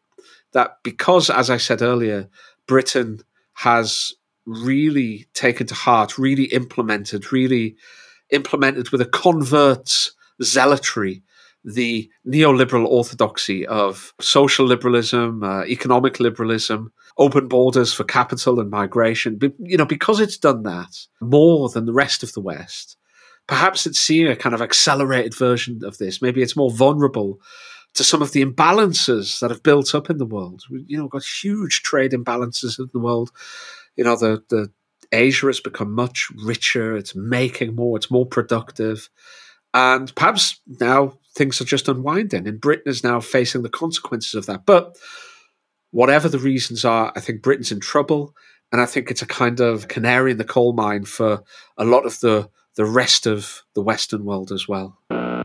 [0.53, 2.29] that because, as I said earlier,
[2.67, 3.21] Britain
[3.53, 4.13] has
[4.45, 7.75] really taken to heart, really implemented, really
[8.29, 11.23] implemented with a convert's zealotry
[11.63, 19.37] the neoliberal orthodoxy of social liberalism, uh, economic liberalism, open borders for capital and migration.
[19.37, 22.97] But, you know, because it's done that more than the rest of the West,
[23.47, 26.21] perhaps it's seeing a kind of accelerated version of this.
[26.21, 27.39] Maybe it's more vulnerable
[27.93, 30.63] to some of the imbalances that have built up in the world.
[30.69, 33.31] You know, got huge trade imbalances in the world.
[33.95, 34.71] You know, the the
[35.11, 36.95] Asia has become much richer.
[36.95, 37.97] It's making more.
[37.97, 39.09] It's more productive,
[39.73, 44.45] and perhaps now things are just unwinding, and Britain is now facing the consequences of
[44.45, 44.65] that.
[44.65, 44.97] But
[45.91, 48.33] whatever the reasons are, I think Britain's in trouble,
[48.71, 51.43] and I think it's a kind of canary in the coal mine for
[51.77, 54.97] a lot of the the rest of the Western world as well.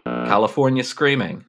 [0.04, 1.44] California screaming.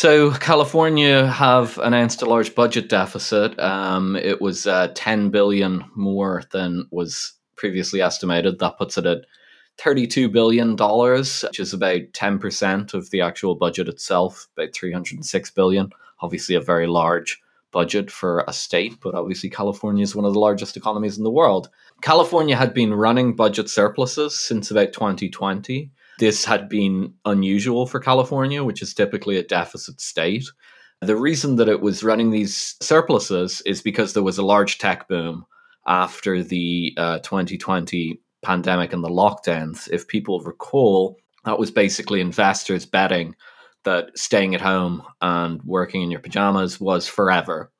[0.00, 3.60] So California have announced a large budget deficit.
[3.60, 8.60] Um, it was uh, 10 billion more than was previously estimated.
[8.60, 9.26] That puts it at
[9.76, 15.90] 32 billion dollars, which is about 10% of the actual budget itself, about 306 billion.
[16.22, 17.38] Obviously, a very large
[17.70, 21.30] budget for a state, but obviously California is one of the largest economies in the
[21.30, 21.68] world.
[22.00, 28.62] California had been running budget surpluses since about 2020 this had been unusual for California,
[28.62, 30.44] which is typically a deficit state.
[31.00, 35.08] The reason that it was running these surpluses is because there was a large tech
[35.08, 35.46] boom
[35.86, 39.88] after the uh, 2020 pandemic and the lockdowns.
[39.90, 43.34] If people recall, that was basically investors betting
[43.84, 47.72] that staying at home and working in your pajamas was forever.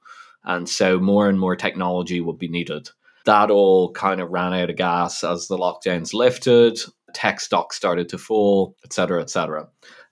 [0.45, 2.89] And so more and more technology would be needed.
[3.27, 6.79] That all kind of ran out of gas as the lockdowns lifted
[7.15, 9.69] tech stocks started to fall, et cetera, et cetera.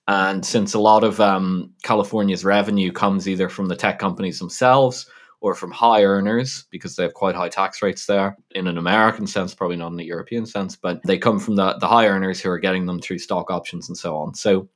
[0.07, 5.07] And since a lot of um, California's revenue comes either from the tech companies themselves
[5.41, 9.27] or from high earners, because they have quite high tax rates there, in an American
[9.27, 12.41] sense, probably not in a European sense, but they come from the, the high earners
[12.41, 14.35] who are getting them through stock options and so on.
[14.35, 14.69] So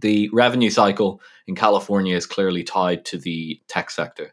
[0.00, 4.32] the revenue cycle in California is clearly tied to the tech sector.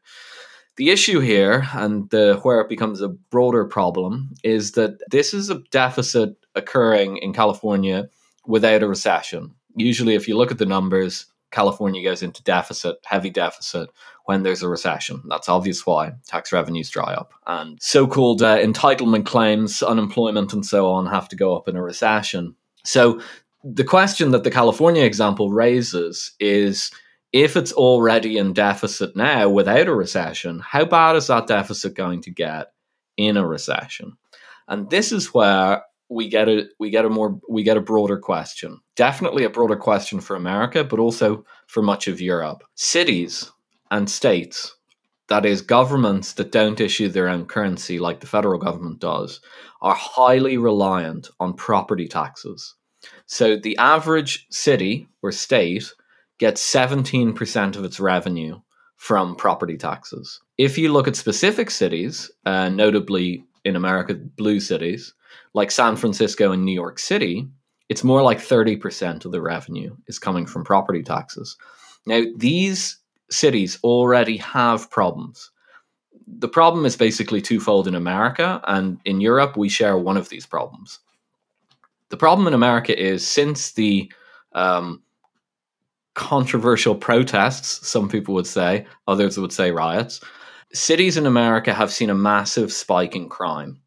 [0.78, 5.50] The issue here, and the, where it becomes a broader problem, is that this is
[5.50, 8.10] a deficit occurring in California
[8.46, 9.56] without a recession.
[9.76, 13.90] Usually, if you look at the numbers, California goes into deficit, heavy deficit,
[14.26, 15.22] when there's a recession.
[15.28, 17.34] That's obvious why tax revenues dry up.
[17.48, 21.76] And so called uh, entitlement claims, unemployment, and so on have to go up in
[21.76, 22.56] a recession.
[22.84, 23.22] So,
[23.64, 26.92] the question that the California example raises is
[27.34, 32.22] if it's already in deficit now without a recession, how bad is that deficit going
[32.22, 32.68] to get
[33.18, 34.14] in a recession?
[34.68, 38.18] And this is where we get a we get a more we get a broader
[38.18, 38.80] question.
[38.96, 42.64] Definitely a broader question for America, but also for much of Europe.
[42.76, 43.52] Cities
[43.92, 44.76] and states,
[45.28, 49.40] that is governments that don't issue their own currency like the federal government does,
[49.82, 52.76] are highly reliant on property taxes.
[53.26, 55.94] So the average city or state
[56.40, 58.60] gets 17% of its revenue
[58.98, 60.42] from property taxes.
[60.58, 65.14] If you look at specific cities, uh, notably in America, blue cities,
[65.54, 67.48] like San Francisco and New York City,
[67.90, 71.58] it's more like 30% of the revenue is coming from property taxes.
[72.06, 72.98] Now, these
[73.32, 75.52] cities already have problems.
[76.28, 80.46] The problem is basically twofold in America, and in Europe, we share one of these
[80.46, 81.00] problems.
[82.10, 84.12] The problem in America is since the
[84.54, 85.02] um,
[86.14, 90.22] controversial protests, some people would say, others would say riots,
[90.74, 93.80] cities in America have seen a massive spike in crime.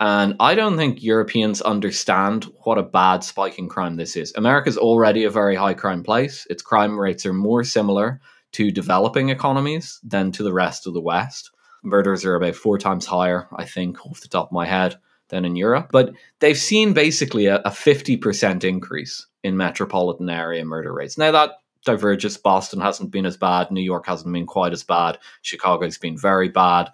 [0.00, 4.32] And I don't think Europeans understand what a bad spike in crime this is.
[4.36, 6.46] America's already a very high crime place.
[6.48, 8.20] Its crime rates are more similar
[8.52, 11.50] to developing economies than to the rest of the West.
[11.82, 14.96] Murders are about four times higher, I think, off the top of my head,
[15.30, 15.88] than in Europe.
[15.90, 21.18] But they've seen basically a, a 50% increase in metropolitan area murder rates.
[21.18, 21.52] Now, that
[21.84, 22.36] diverges.
[22.36, 23.70] Boston hasn't been as bad.
[23.70, 25.18] New York hasn't been quite as bad.
[25.42, 26.90] Chicago's been very bad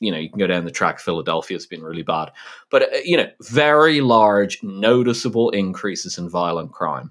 [0.00, 1.00] you know, you can go down the track.
[1.00, 2.30] Philadelphia's been really bad,
[2.70, 7.10] but uh, you know, very large, noticeable increases in violent crime.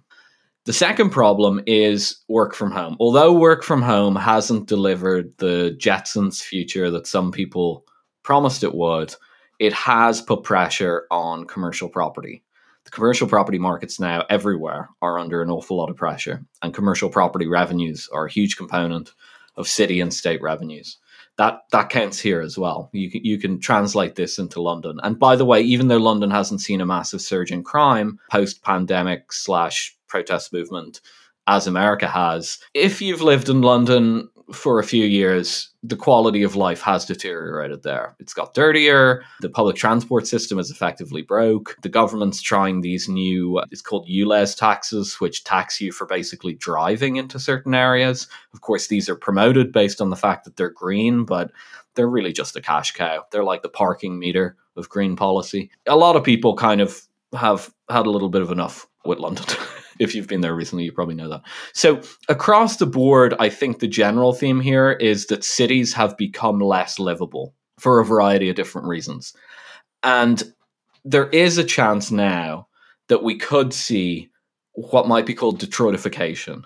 [0.66, 2.98] The second problem is work from home.
[3.00, 7.86] Although work from home hasn't delivered the Jetsons future that some people
[8.24, 9.16] promised it would,
[9.60, 12.44] it has put pressure on commercial property.
[12.86, 17.10] The commercial property markets now everywhere are under an awful lot of pressure, and commercial
[17.10, 19.12] property revenues are a huge component
[19.56, 20.98] of city and state revenues
[21.38, 22.90] that that counts here as well.
[22.94, 25.00] You can, you can translate this into London.
[25.04, 28.64] And by the way, even though London hasn't seen a massive surge in crime post
[28.64, 31.02] pandemic slash protest movement,
[31.48, 36.56] as America has, if you've lived in London for a few years, the quality of
[36.56, 38.16] life has deteriorated there.
[38.20, 39.24] It's got dirtier.
[39.42, 41.78] The public transport system is effectively broke.
[41.82, 46.54] The government's trying these new, uh, it's called ULEZ taxes, which tax you for basically
[46.54, 48.28] driving into certain areas.
[48.54, 51.52] Of course, these are promoted based on the fact that they're green, but
[51.96, 53.24] they're really just a cash cow.
[53.32, 55.72] They're like the parking meter of green policy.
[55.88, 57.02] A lot of people kind of
[57.34, 59.46] have had a little bit of enough with London.
[60.00, 61.42] if you've been there recently, you probably know that.
[61.74, 66.60] So, across the board, I think the general theme here is that cities have become
[66.60, 69.34] less livable for a variety of different reasons.
[70.04, 70.44] And
[71.04, 72.68] there is a chance now
[73.08, 74.30] that we could see
[74.74, 76.64] what might be called Detroitification.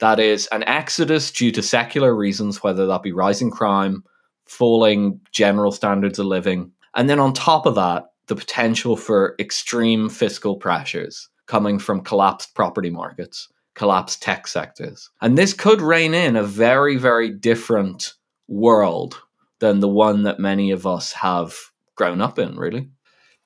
[0.00, 4.02] That is an exodus due to secular reasons, whether that be rising crime,
[4.46, 6.72] falling general standards of living.
[6.94, 12.54] And then on top of that, the potential for extreme fiscal pressures coming from collapsed
[12.54, 15.10] property markets, collapsed tech sectors.
[15.20, 18.14] And this could rein in a very, very different
[18.48, 19.20] world
[19.60, 21.54] than the one that many of us have
[21.94, 22.90] grown up in, really.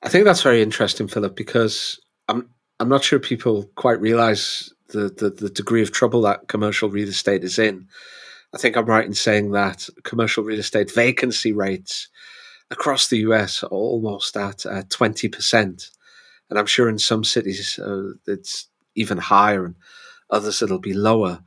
[0.03, 5.09] I think that's very interesting, Philip, because I'm I'm not sure people quite realize the,
[5.09, 7.87] the, the degree of trouble that commercial real estate is in.
[8.53, 12.07] I think I'm right in saying that commercial real estate vacancy rates
[12.69, 15.89] across the US are almost at uh, 20%
[16.49, 19.75] and I'm sure in some cities uh, it's even higher, and
[20.29, 21.41] others it'll be lower.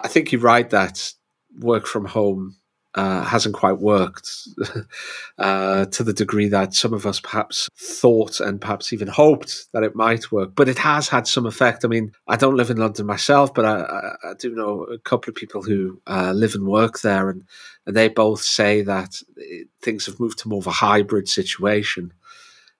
[0.00, 1.12] I think you're right that
[1.58, 2.56] work from home
[2.94, 4.28] uh, hasn't quite worked
[5.38, 9.82] uh, to the degree that some of us perhaps thought and perhaps even hoped that
[9.82, 10.54] it might work.
[10.54, 11.84] But it has had some effect.
[11.84, 15.30] I mean, I don't live in London myself, but I, I, do know a couple
[15.30, 17.44] of people who uh, live and work there, and,
[17.86, 22.12] and they both say that it, things have moved to more of a hybrid situation.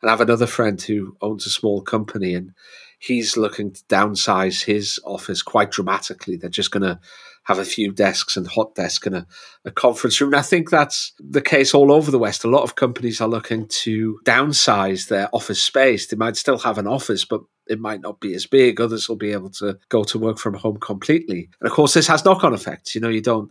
[0.03, 2.53] And I have another friend who owns a small company and
[2.99, 6.37] he's looking to downsize his office quite dramatically.
[6.37, 7.01] They're just going to
[7.45, 9.27] have a few desks and hot desk and a,
[9.65, 10.33] a, conference room.
[10.33, 12.45] And I think that's the case all over the West.
[12.45, 16.07] A lot of companies are looking to downsize their office space.
[16.07, 18.81] They might still have an office, but it might not be as big.
[18.81, 21.49] Others will be able to go to work from home completely.
[21.61, 22.95] And of course, this has knock on effects.
[22.95, 23.51] You know, you don't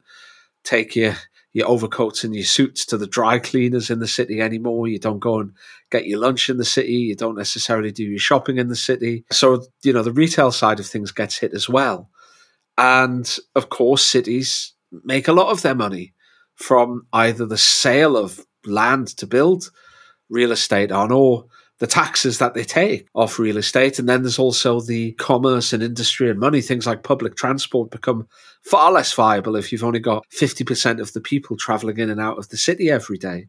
[0.63, 1.15] take your
[1.53, 4.87] your overcoats and your suits to the dry cleaners in the city anymore.
[4.87, 5.51] You don't go and
[5.91, 6.93] get your lunch in the city.
[6.93, 9.25] You don't necessarily do your shopping in the city.
[9.31, 12.09] So, you know, the retail side of things gets hit as well.
[12.77, 16.13] And of course, cities make a lot of their money
[16.55, 19.71] from either the sale of land to build
[20.29, 21.45] real estate on or
[21.81, 23.97] the taxes that they take off real estate.
[23.97, 26.61] And then there's also the commerce and industry and money.
[26.61, 28.27] Things like public transport become
[28.61, 32.37] far less viable if you've only got 50% of the people traveling in and out
[32.37, 33.47] of the city every day.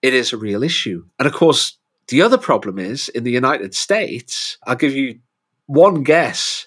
[0.00, 1.04] It is a real issue.
[1.18, 1.76] And of course,
[2.08, 5.18] the other problem is in the United States, I'll give you
[5.66, 6.66] one guess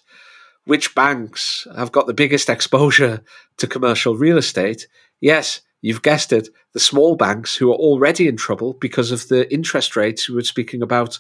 [0.66, 3.24] which banks have got the biggest exposure
[3.58, 4.88] to commercial real estate.
[5.20, 9.52] Yes, You've guessed it, the small banks who are already in trouble because of the
[9.52, 11.20] interest rates we were speaking about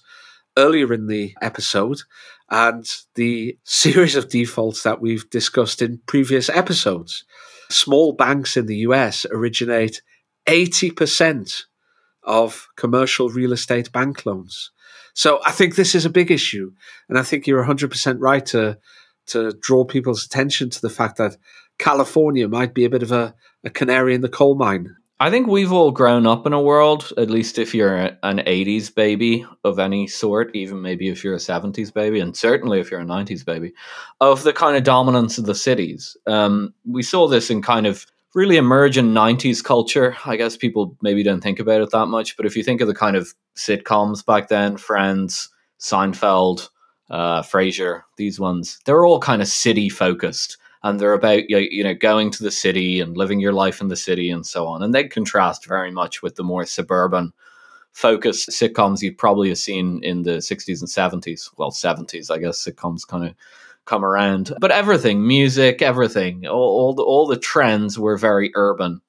[0.56, 1.98] earlier in the episode
[2.52, 2.86] and
[3.16, 7.24] the series of defaults that we've discussed in previous episodes.
[7.72, 10.04] Small banks in the US originate
[10.46, 11.64] 80%
[12.22, 14.70] of commercial real estate bank loans.
[15.16, 16.72] So I think this is a big issue.
[17.10, 18.78] And I think you're 100% right to,
[19.30, 21.36] to draw people's attention to the fact that
[21.80, 23.34] California might be a bit of a,
[23.64, 24.96] a canary in the coal mine.
[25.20, 28.94] I think we've all grown up in a world, at least if you're an 80s
[28.94, 33.00] baby of any sort, even maybe if you're a 70s baby, and certainly if you're
[33.00, 33.74] a 90s baby,
[34.22, 36.16] of the kind of dominance of the cities.
[36.28, 38.06] Um, we saw this in kind of
[38.36, 40.16] really emergent 90s culture.
[40.24, 42.88] I guess people maybe don't think about it that much, but if you think of
[42.88, 45.50] the kind of sitcoms back then, Friends,
[45.80, 46.70] Seinfeld,
[47.10, 50.58] uh, Frasier, these ones, they're all kind of city focused
[50.88, 53.96] and they're about you know going to the city and living your life in the
[53.96, 54.82] city and so on.
[54.82, 57.34] And they contrast very much with the more suburban
[57.92, 62.64] focused sitcoms you'd probably have seen in the 60s and 70s well 70s i guess
[62.64, 63.34] sitcoms kind of
[63.86, 64.54] come around.
[64.60, 69.02] But everything music everything all, all the all the trends were very urban.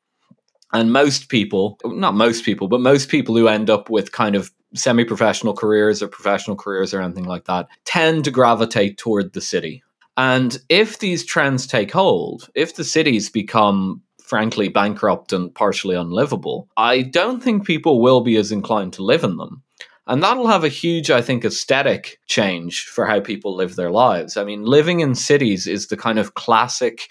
[0.72, 4.51] And most people not most people but most people who end up with kind of
[4.74, 9.83] semi-professional careers or professional careers or anything like that tend to gravitate toward the city
[10.18, 16.68] and if these trends take hold, if the cities become frankly bankrupt and partially unlivable,
[16.76, 19.62] I don't think people will be as inclined to live in them.
[20.08, 24.36] And that'll have a huge, I think, aesthetic change for how people live their lives.
[24.36, 27.08] I mean, living in cities is the kind of classic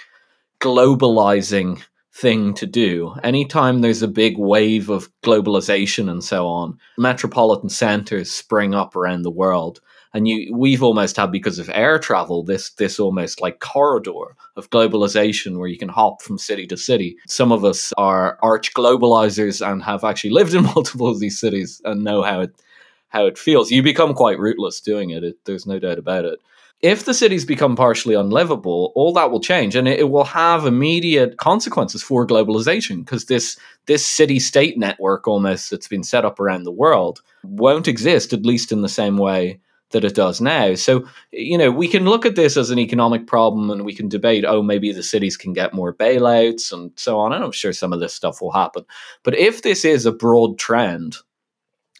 [0.60, 1.82] globalizing
[2.14, 3.16] thing to do.
[3.24, 9.22] Anytime there's a big wave of globalization and so on, metropolitan centers spring up around
[9.22, 9.80] the world
[10.14, 14.70] and you we've almost had because of air travel this this almost like corridor of
[14.70, 17.18] globalization where you can hop from city to city.
[17.28, 21.82] Some of us are arch globalizers and have actually lived in multiple of these cities
[21.86, 22.56] and know how it
[23.10, 23.72] how it feels.
[23.72, 26.40] You become quite rootless doing it, it there's no doubt about it.
[26.84, 30.68] If the cities become partially unlivable, all that will change, and it, it will have
[30.68, 36.40] immediate consequences for globalization because this this city state network almost that's been set up
[36.40, 39.60] around the world won't exist, at least in the same way
[39.92, 40.76] that it does now.
[40.76, 44.10] So, you know, we can look at this as an economic problem and we can
[44.10, 47.32] debate, oh, maybe the cities can get more bailouts and so on.
[47.32, 48.84] And I'm sure some of this stuff will happen.
[49.24, 51.18] But if this is a broad trend,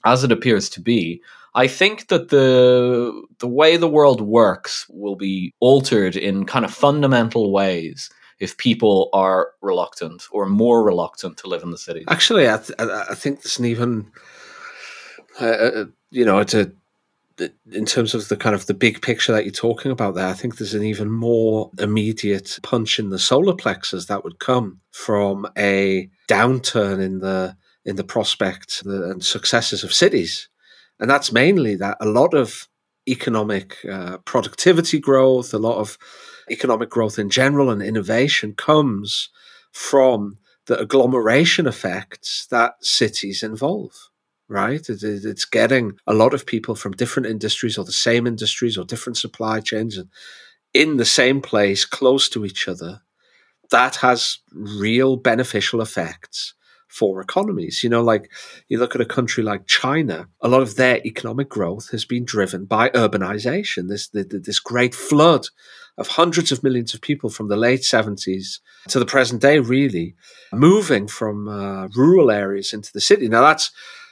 [0.06, 1.22] as it appears to be,
[1.56, 6.72] I think that the the way the world works will be altered in kind of
[6.72, 12.04] fundamental ways if people are reluctant or more reluctant to live in the city.
[12.08, 14.12] Actually, I, th- I think an even,
[15.42, 16.72] uh, uh you know, it's a
[17.72, 20.34] in terms of the kind of the big picture that you're talking about there, I
[20.34, 25.48] think there's an even more immediate punch in the solar plexus that would come from
[25.58, 30.50] a downturn in the in the prospect and successes of cities,
[31.00, 32.68] and that's mainly that a lot of
[33.08, 35.98] economic uh, productivity growth, a lot of
[36.50, 39.30] economic growth in general, and innovation comes
[39.72, 44.10] from the agglomeration effects that cities involve
[44.50, 44.88] right?
[44.90, 48.78] It, it, it's getting a lot of people from different industries or the same industries
[48.78, 50.10] or different supply chains and
[50.74, 53.02] in the same place close to each other.
[53.72, 56.54] That has real beneficial effects
[56.88, 57.84] for economies.
[57.84, 58.32] You know, like
[58.70, 62.26] you look at a country like China, a lot of their economic growth has been
[62.26, 63.90] driven by urbanization.
[63.90, 65.48] This this great flood
[65.98, 70.16] of hundreds of millions of people from the late 70s to the present day, really
[70.54, 73.28] moving from uh, rural areas into the city.
[73.28, 73.72] Now that's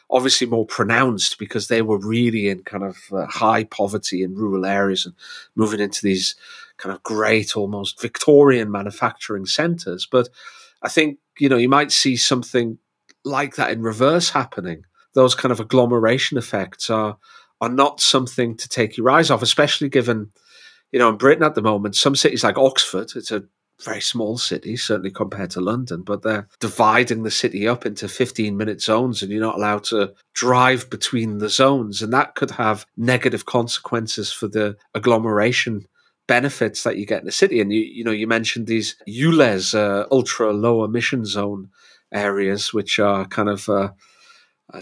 [0.10, 4.66] obviously more pronounced because they were really in kind of uh, high poverty in rural
[4.66, 5.16] areas and
[5.56, 6.36] moving into these
[6.78, 10.08] kind of great, almost Victorian manufacturing centers.
[10.10, 10.30] But
[10.82, 12.78] I think, you know, you might see something
[13.24, 14.86] like that in reverse happening.
[15.14, 17.18] Those kind of agglomeration effects are
[17.62, 20.30] are not something to take your eyes off, especially given,
[20.92, 23.46] you know, in Britain at the moment, some cities like Oxford, it's a
[23.84, 28.56] very small city, certainly compared to London, but they're dividing the city up into 15
[28.56, 32.02] minute zones and you're not allowed to drive between the zones.
[32.02, 35.88] And that could have negative consequences for the agglomeration
[36.28, 37.60] benefits that you get in the city.
[37.60, 41.70] And you, you know, you mentioned these ULEZ, uh, ultra low emission zone
[42.12, 43.90] areas, which are kind of uh,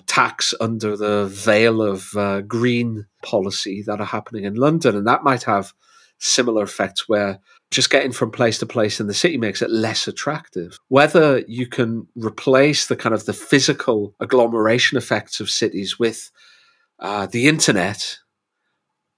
[0.05, 4.95] tax under the veil of uh, green policy that are happening in London.
[4.95, 5.73] And that might have
[6.19, 7.39] similar effects where
[7.73, 10.77] just getting from place to place in the city makes it less attractive.
[10.87, 16.31] Whether you can replace the kind of the physical agglomeration effects of cities with
[16.99, 18.19] uh, the internet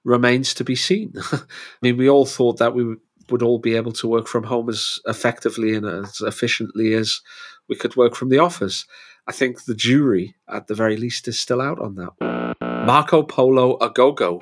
[0.04, 1.14] remains to be seen.
[1.32, 1.42] I
[1.82, 2.96] mean, we all thought that we
[3.30, 7.22] would all be able to work from home as effectively and as efficiently as
[7.68, 8.86] we could work from the office.
[9.28, 12.56] I think the jury, at the very least, is still out on that.
[12.86, 14.42] Marco Polo Agogo.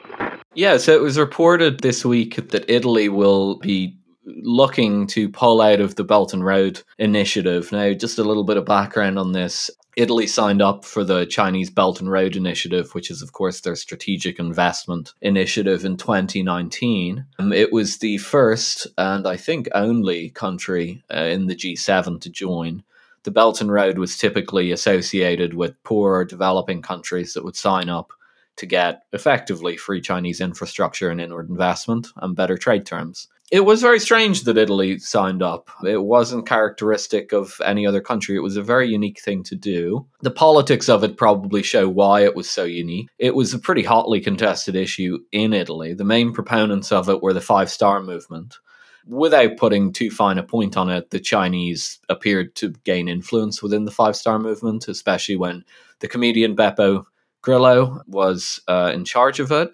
[0.54, 5.80] Yeah, so it was reported this week that Italy will be looking to pull out
[5.80, 7.72] of the Belt and Road initiative.
[7.72, 9.70] Now, just a little bit of background on this.
[9.96, 13.76] Italy signed up for the Chinese Belt and Road Initiative, which is, of course, their
[13.76, 17.26] strategic investment initiative in 2019.
[17.38, 22.30] Um, it was the first and I think only country uh, in the G7 to
[22.30, 22.84] join.
[23.24, 28.12] The Belt and Road was typically associated with poor developing countries that would sign up
[28.56, 33.28] to get effectively free Chinese infrastructure and inward investment and better trade terms.
[33.54, 35.70] It was very strange that Italy signed up.
[35.86, 38.36] It wasn't characteristic of any other country.
[38.36, 40.08] It was a very unique thing to do.
[40.24, 43.10] The politics of it probably show why it was so unique.
[43.20, 45.94] It was a pretty hotly contested issue in Italy.
[45.94, 48.58] The main proponents of it were the Five Star Movement.
[49.06, 53.86] Without putting too fine a point on it, the Chinese appeared to gain influence within
[53.86, 55.64] the Five Star Movement, especially when
[56.00, 57.04] the comedian Beppe
[57.44, 59.70] Grillo was uh, in charge of it.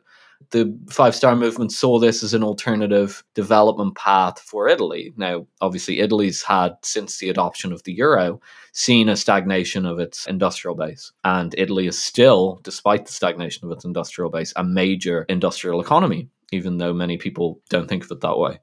[0.51, 5.13] The Five Star Movement saw this as an alternative development path for Italy.
[5.15, 8.39] Now, obviously, Italy's had, since the adoption of the euro,
[8.73, 11.11] seen a stagnation of its industrial base.
[11.23, 16.29] And Italy is still, despite the stagnation of its industrial base, a major industrial economy,
[16.51, 18.59] even though many people don't think of it that way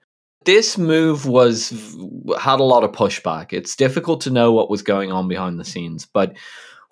[0.47, 1.71] this move was
[2.41, 3.53] had a lot of pushback.
[3.53, 6.37] It's difficult to know what was going on behind the scenes, but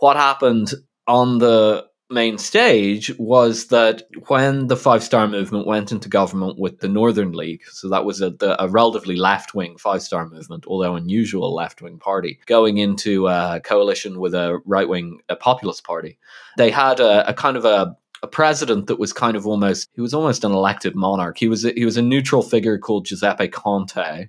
[0.00, 0.72] what happened
[1.06, 6.80] on the main stage was that when the Five Star Movement went into government with
[6.80, 10.66] the Northern League, so that was a, the, a relatively left wing Five Star Movement,
[10.66, 16.18] although unusual left wing party, going into a coalition with a right wing populist party,
[16.56, 20.00] they had a, a kind of a a president that was kind of almost he
[20.00, 21.36] was almost an elected monarch.
[21.38, 24.28] He was a, he was a neutral figure called Giuseppe Conte,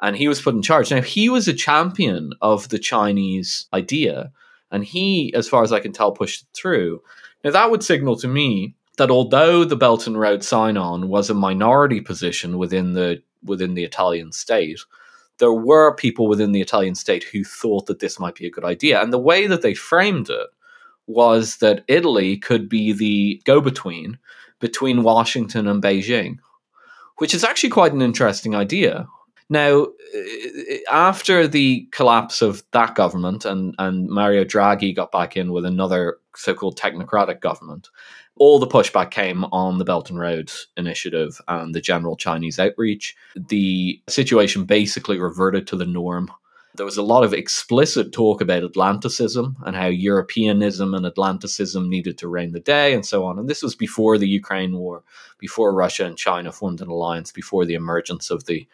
[0.00, 0.90] and he was put in charge.
[0.90, 4.32] Now he was a champion of the Chinese idea,
[4.70, 7.02] and he, as far as I can tell, pushed it through.
[7.44, 11.30] Now, that would signal to me that although the Belt and Road sign on was
[11.30, 14.80] a minority position within the within the Italian state,
[15.38, 18.64] there were people within the Italian state who thought that this might be a good
[18.64, 19.00] idea.
[19.00, 20.48] And the way that they framed it
[21.06, 24.18] was that Italy could be the go between
[24.58, 26.38] between Washington and Beijing,
[27.18, 29.06] which is actually quite an interesting idea.
[29.48, 35.52] Now, uh, after the collapse of that government and, and Mario Draghi got back in
[35.52, 37.88] with another so called technocratic government,
[38.38, 43.16] all the pushback came on the Belt and Road Initiative and the general Chinese outreach.
[43.34, 46.30] The situation basically reverted to the norm.
[46.74, 52.18] There was a lot of explicit talk about Atlanticism and how Europeanism and Atlanticism needed
[52.18, 53.38] to reign the day and so on.
[53.38, 55.02] And this was before the Ukraine war,
[55.38, 58.66] before Russia and China formed an alliance, before the emergence of the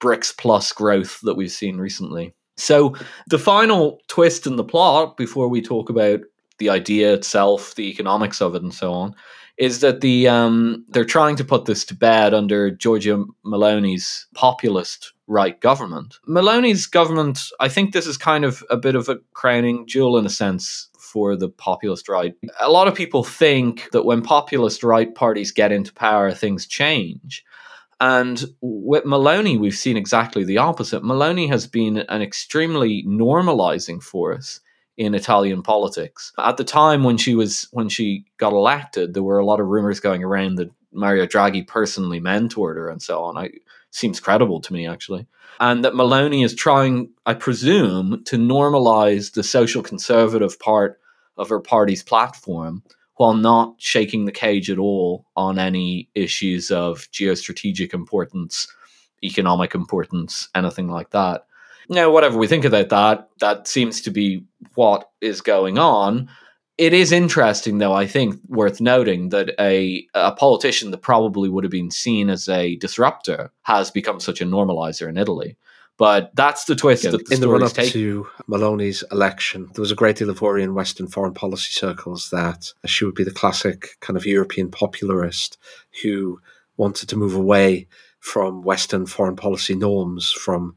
[0.00, 2.34] BRICS plus growth that we've seen recently.
[2.56, 2.94] So,
[3.28, 6.20] the final twist in the plot, before we talk about
[6.58, 9.14] the idea itself, the economics of it, and so on,
[9.58, 15.12] is that the um, they're trying to put this to bed under Giorgia Meloni's populist
[15.26, 16.16] right government.
[16.26, 20.24] Meloni's government, I think this is kind of a bit of a crowning jewel in
[20.24, 22.34] a sense for the populist right.
[22.60, 27.44] A lot of people think that when populist right parties get into power, things change.
[28.00, 31.02] And with Meloni, we've seen exactly the opposite.
[31.02, 34.60] Meloni has been an extremely normalizing force
[34.96, 36.32] in Italian politics.
[36.38, 39.66] At the time when she was when she got elected, there were a lot of
[39.66, 43.36] rumors going around that Mario Draghi personally mentored her and so on.
[43.36, 43.50] I
[43.90, 45.26] seems credible to me actually.
[45.60, 51.00] And that Meloni is trying, I presume, to normalize the social conservative part
[51.36, 52.82] of her party's platform
[53.18, 58.68] while not shaking the cage at all on any issues of geostrategic importance,
[59.22, 61.44] economic importance, anything like that.
[61.88, 64.44] Now, whatever we think about that, that seems to be
[64.74, 66.28] what is going on.
[66.76, 71.64] It is interesting, though, I think, worth noting that a, a politician that probably would
[71.64, 75.56] have been seen as a disruptor has become such a normalizer in Italy.
[75.98, 79.68] But that's the twist yeah, that the in the run up to Meloni's election.
[79.74, 83.16] There was a great deal of worry in Western foreign policy circles that she would
[83.16, 85.56] be the classic kind of European popularist
[86.02, 86.40] who
[86.76, 87.88] wanted to move away
[88.20, 90.76] from Western foreign policy norms, from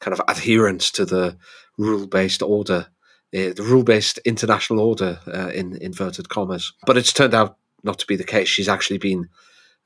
[0.00, 1.36] kind of adherence to the
[1.76, 2.86] rule based order,
[3.34, 6.72] uh, the rule based international order, uh, in inverted commas.
[6.86, 8.48] But it's turned out not to be the case.
[8.48, 9.28] She's actually been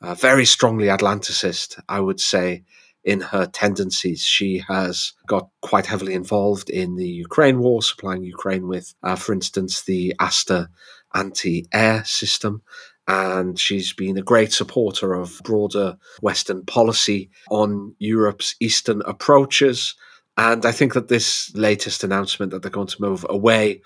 [0.01, 2.63] uh, very strongly Atlanticist, I would say
[3.07, 4.23] in her tendencies.
[4.23, 9.33] She has got quite heavily involved in the Ukraine war, supplying Ukraine with, uh, for
[9.33, 10.69] instance, the Aster
[11.15, 12.63] anti air system.
[13.09, 19.95] And she's been a great supporter of broader Western policy on Europe's Eastern approaches.
[20.37, 23.83] And I think that this latest announcement that they're going to move away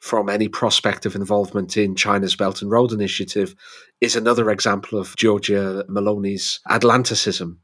[0.00, 3.54] from any prospect of involvement in China's Belt and Road Initiative
[4.00, 7.60] is another example of Giorgia Meloni's Atlanticism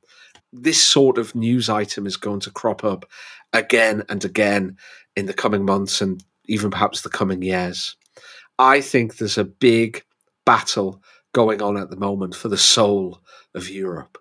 [0.53, 3.09] this sort of news item is going to crop up
[3.53, 4.77] again and again
[5.17, 7.97] in the coming months and even perhaps the coming years.
[8.59, 10.05] I think there's a big
[10.45, 13.21] battle going on at the moment for the soul
[13.55, 14.19] of Europe.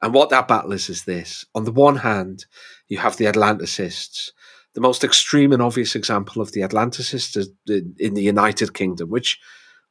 [0.00, 1.44] And what that battle is, is this.
[1.54, 2.46] On the one hand,
[2.88, 4.30] you have the Atlanticists.
[4.74, 7.50] The most extreme and obvious example of the Atlanticists is
[7.98, 9.38] in the United Kingdom, which,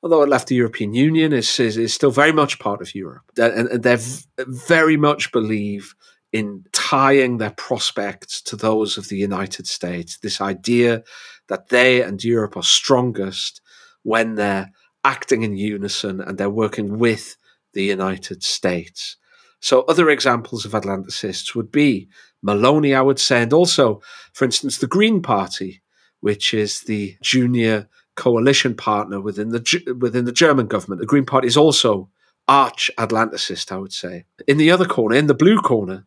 [0.04, 3.24] although it left the European Union, is, is, still very much part of Europe.
[3.38, 3.98] Uh, and, and they
[4.38, 5.94] very much believe
[6.32, 10.18] in tying their prospects to those of the United States.
[10.18, 11.04] This idea
[11.50, 13.62] that they and Europe are strongest
[14.04, 14.72] when they're
[15.04, 17.36] acting in unison and they're working with
[17.74, 19.18] the United States.
[19.60, 22.10] So, other examples of Atlanticists would be
[22.46, 24.02] Meloni, I would say, and also,
[24.34, 25.84] for instance, the Green Party,
[26.20, 31.02] which is the junior coalition partner within the within the German government.
[31.02, 32.10] The Green Party is also
[32.48, 34.26] arch Atlanticist, I would say.
[34.48, 36.06] In the other corner, in the blue corner,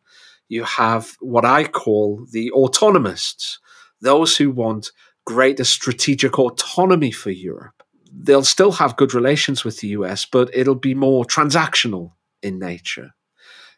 [0.49, 3.59] you have what I call the autonomists,
[4.01, 4.93] those who want
[5.25, 7.83] greater strategic autonomy for Europe.
[8.13, 13.15] They'll still have good relations with the US, but it'll be more transactional in nature.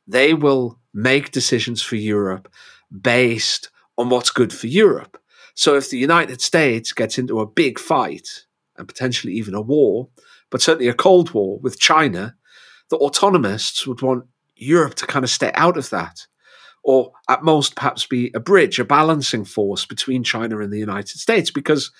[0.06, 2.52] They will make decisions for Europe
[2.90, 5.18] based on what's good for Europe.
[5.56, 8.44] So if the United States gets into a big fight
[8.76, 10.08] and potentially even a war,
[10.50, 12.36] but certainly a Cold War with China,
[12.90, 16.26] the autonomists would want Europe to kind of stay out of that
[16.84, 21.18] or at most perhaps be a bridge, a balancing force between China and the United
[21.18, 21.90] States, because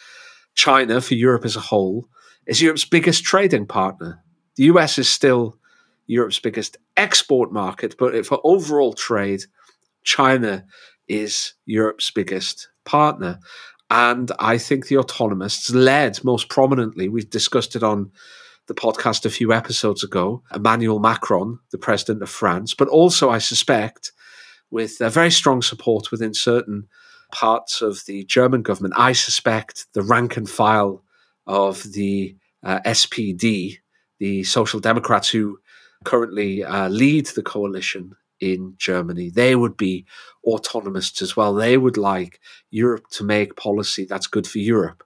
[0.54, 2.08] China, for Europe as a whole,
[2.46, 4.22] is Europe's biggest trading partner.
[4.56, 5.58] The US is still
[6.06, 9.42] Europe's biggest export market, but for overall trade,
[10.04, 10.64] China
[11.08, 13.38] is Europe's biggest partner.
[13.90, 18.10] And I think the autonomists led most prominently, we discussed it on
[18.66, 23.38] the podcast a few episodes ago, Emmanuel Macron, the president of France, but also, I
[23.38, 24.12] suspect,
[24.70, 26.88] with very strong support within certain
[27.32, 28.94] parts of the German government.
[28.96, 31.04] I suspect the rank and file
[31.46, 33.78] of the uh, SPD,
[34.18, 35.58] the Social Democrats who
[36.04, 40.06] currently uh, lead the coalition in Germany, they would be
[40.46, 41.54] autonomists as well.
[41.54, 45.02] They would like Europe to make policy that's good for Europe.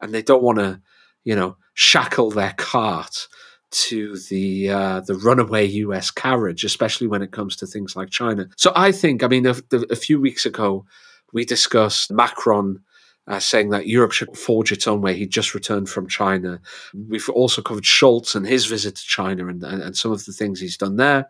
[0.00, 0.80] And they don't want to,
[1.24, 3.28] you know, shackle their cart
[3.70, 6.10] to the uh, the runaway U.S.
[6.10, 8.48] carriage, especially when it comes to things like China.
[8.56, 9.54] So I think, I mean, a,
[9.90, 10.84] a few weeks ago
[11.32, 12.82] we discussed Macron
[13.28, 15.14] uh, saying that Europe should forge its own way.
[15.14, 16.60] He just returned from China.
[16.92, 20.32] We've also covered Scholz and his visit to China and, and, and, some of the
[20.32, 21.28] things he's done there.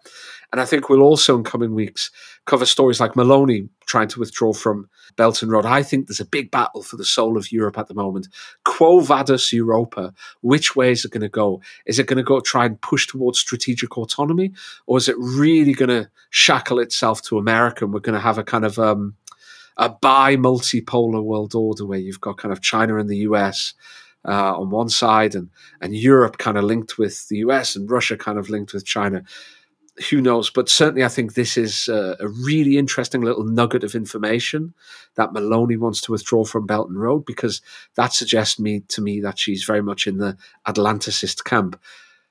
[0.53, 2.11] And I think we'll also, in coming weeks,
[2.47, 5.67] cover stories like Meloni trying to withdraw from Belt and Road.
[5.67, 8.29] I think there's a big battle for the soul of Europe at the moment.
[8.65, 10.15] Quo vadis Europa?
[10.41, 11.61] Which way is it going to go?
[11.87, 14.53] Is it going to go try and push towards strategic autonomy?
[14.87, 18.39] Or is it really going to shackle itself to America and we're going to have
[18.39, 19.15] a kind of um,
[19.83, 23.75] a bi multipolar world order where you've got kind of China and the US
[24.25, 28.17] uh, on one side and, and Europe kind of linked with the US and Russia
[28.17, 29.25] kind of linked with China.
[30.09, 30.51] Who knows?
[30.51, 34.73] But certainly, I think this is a, a really interesting little nugget of information
[35.17, 37.61] that Meloni wants to withdraw from Belt and Road because
[37.97, 41.79] that suggests me to me that she's very much in the Atlanticist camp.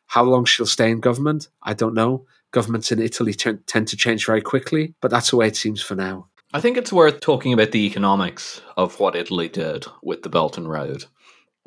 [0.07, 2.25] How long she'll stay in government, I don't know.
[2.51, 5.81] Governments in Italy t- tend to change very quickly, but that's the way it seems
[5.83, 6.27] for now.
[6.53, 10.57] I think it's worth talking about the economics of what Italy did with the Belt
[10.57, 11.05] and Road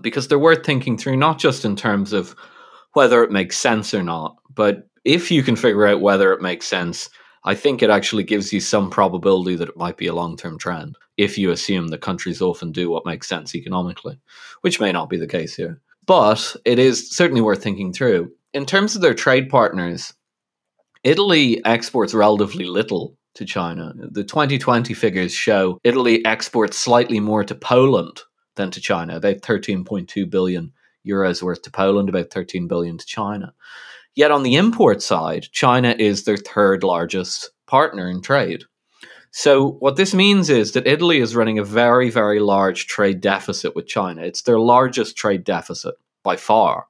[0.03, 2.37] because they're worth thinking through, not just in terms of
[2.93, 6.66] whether it makes sense or not, but if you can figure out whether it makes
[6.66, 7.09] sense,
[7.45, 10.59] I think it actually gives you some probability that it might be a long term
[10.59, 14.20] trend if you assume that countries often do what makes sense economically,
[14.61, 15.80] which may not be the case here.
[16.05, 18.32] But it is certainly worth thinking through.
[18.53, 20.12] In terms of their trade partners,
[21.05, 23.93] Italy exports relatively little to China.
[23.97, 28.22] The 2020 figures show Italy exports slightly more to Poland
[28.57, 30.72] than to China, about 13.2 billion
[31.07, 33.53] euros worth to Poland, about 13 billion to China.
[34.14, 38.64] Yet on the import side, China is their third largest partner in trade.
[39.32, 43.74] So, what this means is that Italy is running a very, very large trade deficit
[43.74, 44.22] with China.
[44.22, 46.87] It's their largest trade deficit by far.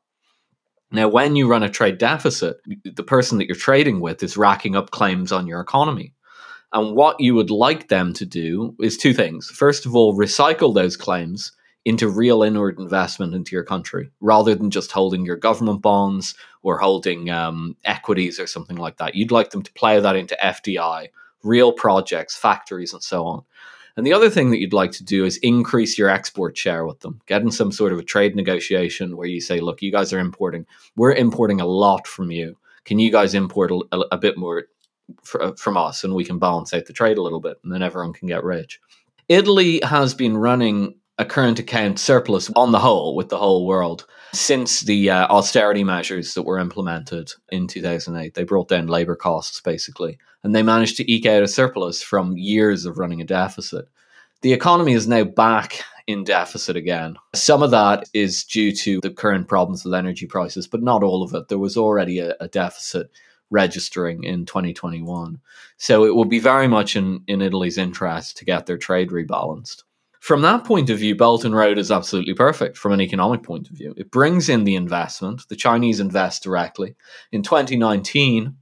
[0.90, 4.76] Now, when you run a trade deficit, the person that you're trading with is racking
[4.76, 6.13] up claims on your economy.
[6.74, 9.48] And what you would like them to do is two things.
[9.48, 11.52] First of all, recycle those claims
[11.84, 16.78] into real inward investment into your country rather than just holding your government bonds or
[16.78, 19.14] holding um, equities or something like that.
[19.14, 21.08] You'd like them to plow that into FDI,
[21.44, 23.44] real projects, factories, and so on.
[23.96, 27.00] And the other thing that you'd like to do is increase your export share with
[27.00, 30.12] them, get in some sort of a trade negotiation where you say, look, you guys
[30.12, 30.66] are importing,
[30.96, 32.56] we're importing a lot from you.
[32.84, 34.64] Can you guys import a, a bit more
[35.40, 37.82] uh, from us and we can balance out the trade a little bit and then
[37.82, 38.80] everyone can get rich.
[39.28, 44.06] Italy has been running a current account surplus on the whole with the whole world
[44.32, 48.34] since the uh, austerity measures that were implemented in 2008.
[48.34, 52.36] They brought down labor costs basically, and they managed to eke out a surplus from
[52.36, 53.88] years of running a deficit.
[54.42, 57.16] The economy is now back in deficit again.
[57.34, 61.22] Some of that is due to the current problems with energy prices, but not all
[61.22, 61.48] of it.
[61.48, 63.10] There was already a, a deficit
[63.54, 65.40] registering in 2021.
[65.78, 69.84] So it will be very much in, in Italy's interest to get their trade rebalanced.
[70.20, 73.68] From that point of view, Belt and Road is absolutely perfect from an economic point
[73.70, 73.94] of view.
[73.96, 75.42] It brings in the investment.
[75.48, 76.96] The Chinese invest directly.
[77.30, 78.56] In 2019,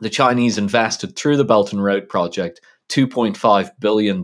[0.00, 4.22] the Chinese invested through the Belt and Road project $2.5 billion.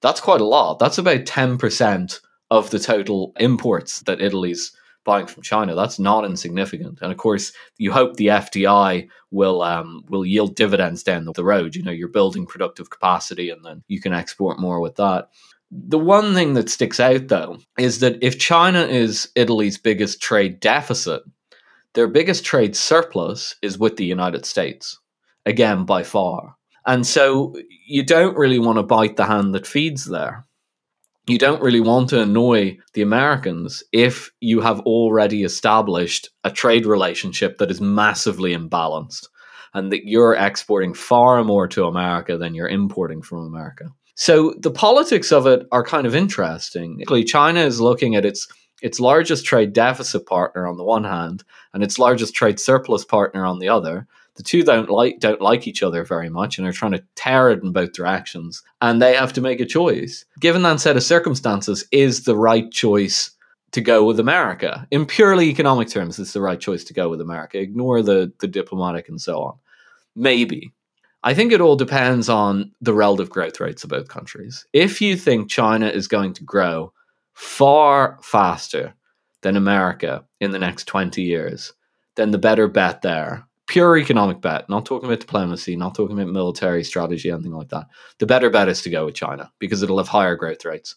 [0.00, 0.78] That's quite a lot.
[0.78, 2.20] That's about 10%
[2.50, 4.72] of the total imports that Italy's
[5.06, 5.74] buying from China.
[5.74, 6.98] That's not insignificant.
[7.00, 11.74] And of course, you hope the FDI will um, will yield dividends down the road.
[11.74, 15.30] You know, you're building productive capacity, and then you can export more with that.
[15.70, 20.60] The one thing that sticks out though is that if China is Italy's biggest trade
[20.60, 21.22] deficit,
[21.94, 24.98] their biggest trade surplus is with the United States.
[25.46, 26.56] Again, by far.
[26.86, 27.54] And so
[27.86, 30.45] you don't really want to bite the hand that feeds there
[31.26, 36.86] you don't really want to annoy the Americans if you have already established a trade
[36.86, 39.26] relationship that is massively imbalanced
[39.74, 43.86] and that you're exporting far more to America than you're importing from America.
[44.14, 47.02] So the politics of it are kind of interesting.
[47.26, 48.48] China is looking at its
[48.82, 53.44] its largest trade deficit partner on the one hand and its largest trade surplus partner
[53.44, 54.06] on the other
[54.36, 57.50] the two don't like don't like each other very much and are trying to tear
[57.50, 60.24] it in both directions and they have to make a choice.
[60.38, 63.30] Given that set of circumstances is the right choice
[63.72, 64.86] to go with america?
[64.90, 67.58] In purely economic terms it's the right choice to go with america?
[67.58, 69.54] Ignore the the diplomatic and so on.
[70.14, 70.72] Maybe.
[71.24, 74.66] I think it all depends on the relative growth rates of both countries.
[74.72, 76.92] If you think china is going to grow
[77.32, 78.94] far faster
[79.42, 81.72] than america in the next 20 years
[82.16, 86.32] then the better bet there pure economic bet, not talking about diplomacy, not talking about
[86.32, 87.86] military strategy, anything like that.
[88.18, 90.96] The better bet is to go with China because it'll have higher growth rates.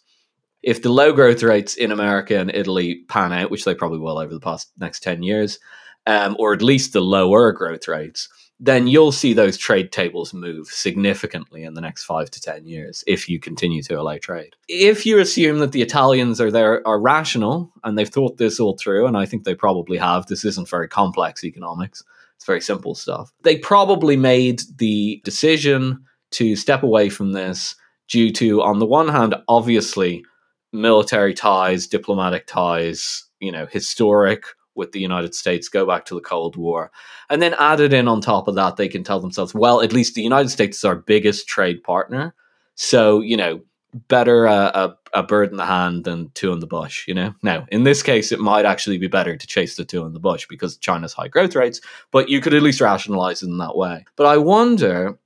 [0.62, 4.18] If the low growth rates in America and Italy pan out, which they probably will
[4.18, 5.58] over the past next 10 years,
[6.06, 8.28] um, or at least the lower growth rates,
[8.62, 13.02] then you'll see those trade tables move significantly in the next five to 10 years
[13.06, 14.54] if you continue to allow trade.
[14.68, 18.76] If you assume that the Italians are there are rational and they've thought this all
[18.76, 22.04] through, and I think they probably have, this isn't very complex economics
[22.40, 23.30] it's very simple stuff.
[23.42, 27.76] They probably made the decision to step away from this
[28.08, 30.24] due to, on the one hand, obviously
[30.72, 36.22] military ties, diplomatic ties, you know, historic with the United States, go back to the
[36.22, 36.90] Cold War.
[37.28, 40.14] And then added in on top of that, they can tell themselves, well, at least
[40.14, 42.34] the United States is our biggest trade partner.
[42.74, 43.60] So, you know,
[44.08, 47.34] better a, a, a, bird in the hand than two in the bush, you know?
[47.42, 50.20] Now, in this case, it might actually be better to chase the two in the
[50.20, 51.80] bush because China's high growth rates,
[52.10, 54.04] but you could at least rationalize it in that way.
[54.16, 55.18] But I wonder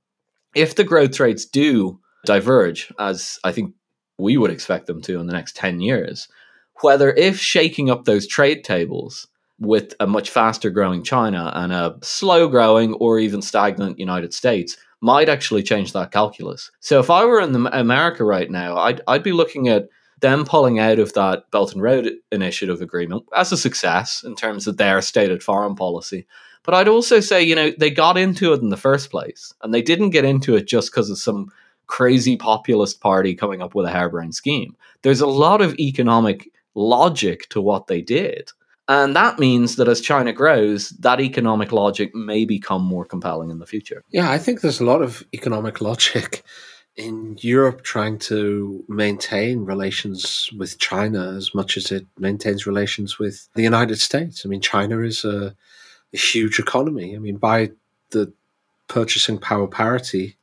[0.55, 3.75] if the growth rates do diverge, as I think
[4.17, 6.27] we would expect them to in the next 10 years,
[6.81, 9.27] whether if shaking up those trade tables
[9.59, 14.77] with a much faster growing China and a slow growing or even stagnant United States
[15.05, 16.71] might actually change that calculus.
[16.79, 19.87] So if I were in America right now, I'd, I'd be looking at
[20.21, 24.65] them pulling out of that Belt and Road Initiative agreement as a success in terms
[24.65, 26.25] of their stated foreign policy.
[26.63, 29.71] But I'd also say, you know, they got into it in the first place, and
[29.71, 31.51] they didn't get into it just because of some
[31.85, 34.75] crazy populist party coming up with a harebrained scheme.
[35.03, 38.49] There's a lot of economic logic to what they did.
[38.87, 43.59] And that means that as China grows, that economic logic may become more compelling in
[43.59, 44.03] the future.
[44.09, 46.43] Yeah, I think there's a lot of economic logic
[46.95, 53.49] in Europe trying to maintain relations with China as much as it maintains relations with
[53.55, 54.45] the United States.
[54.45, 55.55] I mean, China is a,
[56.13, 57.15] a huge economy.
[57.15, 57.71] I mean, by
[58.11, 58.31] the
[58.87, 60.37] purchasing power parity,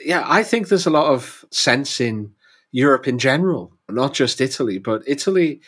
[0.00, 2.32] yeah, I think there's a lot of sense in
[2.70, 5.60] Europe in general, not just Italy, but Italy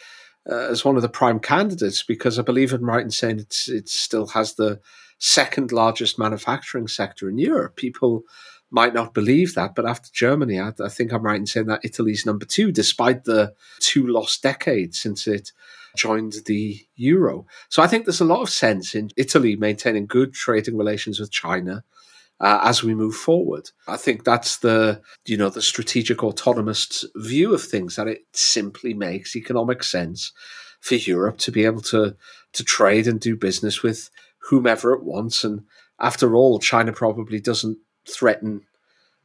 [0.51, 3.69] uh, as one of the prime candidates because I believe I'm right in saying it's
[3.69, 4.81] it still has the
[5.19, 7.77] second largest manufacturing sector in Europe.
[7.77, 8.25] People
[8.71, 11.85] might not believe that, but after Germany, I, I think I'm right in saying that
[11.85, 15.53] Italy's number two, despite the two lost decades since it
[15.97, 17.47] joined the euro.
[17.69, 21.31] So I think there's a lot of sense in Italy maintaining good trading relations with
[21.31, 21.85] China
[22.41, 23.71] uh, as we move forward.
[23.87, 28.95] I think that's the you know the strategic autonomist view of things that it simply
[28.95, 30.33] makes economic sense
[30.81, 32.17] for Europe to be able to
[32.53, 34.11] to trade and do business with
[34.51, 35.45] whomever it wants.
[35.45, 35.65] And
[35.99, 37.79] after all, China probably doesn't
[38.09, 38.63] threaten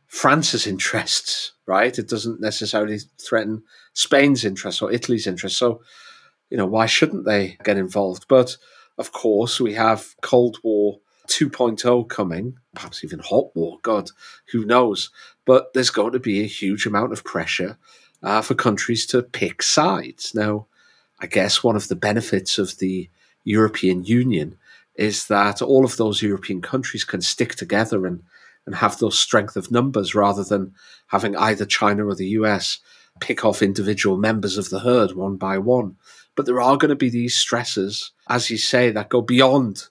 [0.07, 1.97] France's interests, right?
[1.97, 5.59] It doesn't necessarily threaten Spain's interests or Italy's interests.
[5.59, 5.81] So,
[6.49, 8.25] you know, why shouldn't they get involved?
[8.27, 8.57] But
[8.97, 10.99] of course, we have Cold War
[11.29, 13.77] 2.0 coming, perhaps even hot war.
[13.81, 14.11] God,
[14.51, 15.09] who knows?
[15.45, 17.77] But there's going to be a huge amount of pressure
[18.21, 20.33] uh, for countries to pick sides.
[20.35, 20.67] Now,
[21.19, 23.09] I guess one of the benefits of the
[23.43, 24.57] European Union
[24.95, 28.23] is that all of those European countries can stick together and,
[28.65, 30.73] and have those strength of numbers rather than
[31.07, 32.79] having either China or the US
[33.19, 35.95] pick off individual members of the herd one by one.
[36.35, 39.87] But there are going to be these stresses, as you say, that go beyond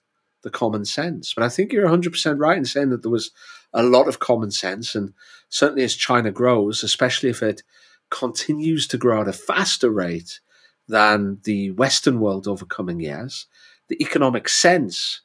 [0.48, 1.34] the common sense.
[1.34, 3.30] But I think you're 100% right in saying that there was
[3.74, 4.94] a lot of common sense.
[4.94, 5.12] And
[5.50, 7.62] certainly as China grows, especially if it
[8.10, 10.40] continues to grow at a faster rate
[10.88, 13.46] than the Western world over coming years,
[13.88, 15.20] the economic sense,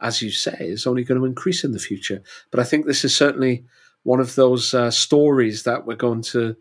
[0.00, 2.20] as you say, is only going to increase in the future.
[2.50, 3.64] But I think this is certainly
[4.02, 6.56] one of those uh, stories that we're going to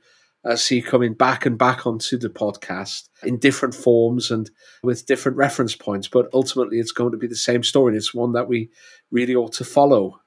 [0.56, 4.52] see coming back and back onto the podcast in different forms and
[4.84, 6.08] with different reference points.
[6.08, 7.92] But ultimately, it's going to be the same story.
[7.92, 8.70] And it's one that we
[9.12, 10.20] really ought to follow.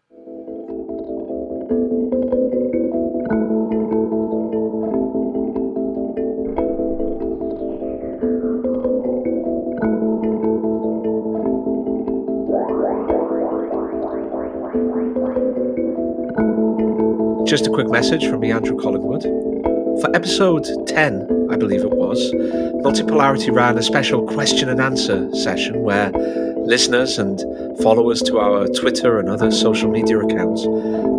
[17.47, 19.46] Just a quick message from me, Andrew Collingwood.
[20.01, 22.33] For episode 10, I believe it was,
[22.85, 26.11] Multipolarity ran a special question and answer session where
[26.67, 27.41] listeners and
[27.83, 30.65] followers to our Twitter and other social media accounts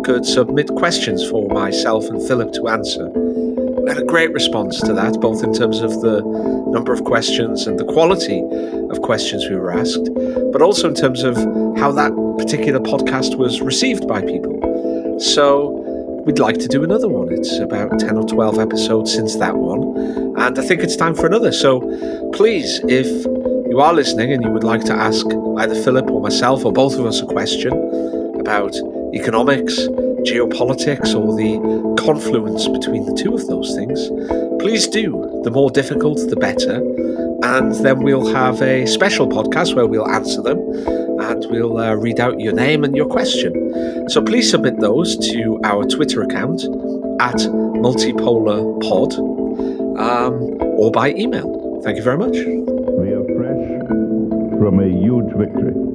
[0.06, 3.08] could submit questions for myself and Philip to answer.
[3.08, 6.20] We had a great response to that, both in terms of the
[6.68, 8.42] number of questions and the quality
[8.90, 10.08] of questions we were asked,
[10.52, 11.36] but also in terms of
[11.78, 15.18] how that particular podcast was received by people.
[15.18, 15.87] So,
[16.28, 17.32] we'd like to do another one.
[17.32, 19.96] It's about 10 or 12 episodes since that one,
[20.36, 21.52] and I think it's time for another.
[21.52, 21.80] So
[22.34, 23.06] please, if
[23.70, 25.24] you are listening and you would like to ask
[25.56, 27.72] either Philip or myself or both of us a question
[28.38, 28.76] about
[29.14, 29.78] economics,
[30.28, 33.98] geopolitics, or the confluence between the two of those things,
[34.60, 35.40] please do.
[35.44, 36.84] The more difficult, the better.
[37.42, 40.58] And then we'll have a special podcast where we'll answer them
[41.20, 44.08] and we'll uh, read out your name and your question.
[44.08, 46.64] So please submit those to our Twitter account
[47.20, 47.36] at
[47.78, 49.18] multipolarpod
[49.98, 51.80] um, or by email.
[51.84, 52.36] Thank you very much.
[52.36, 53.88] We are fresh
[54.58, 55.87] from a huge victory.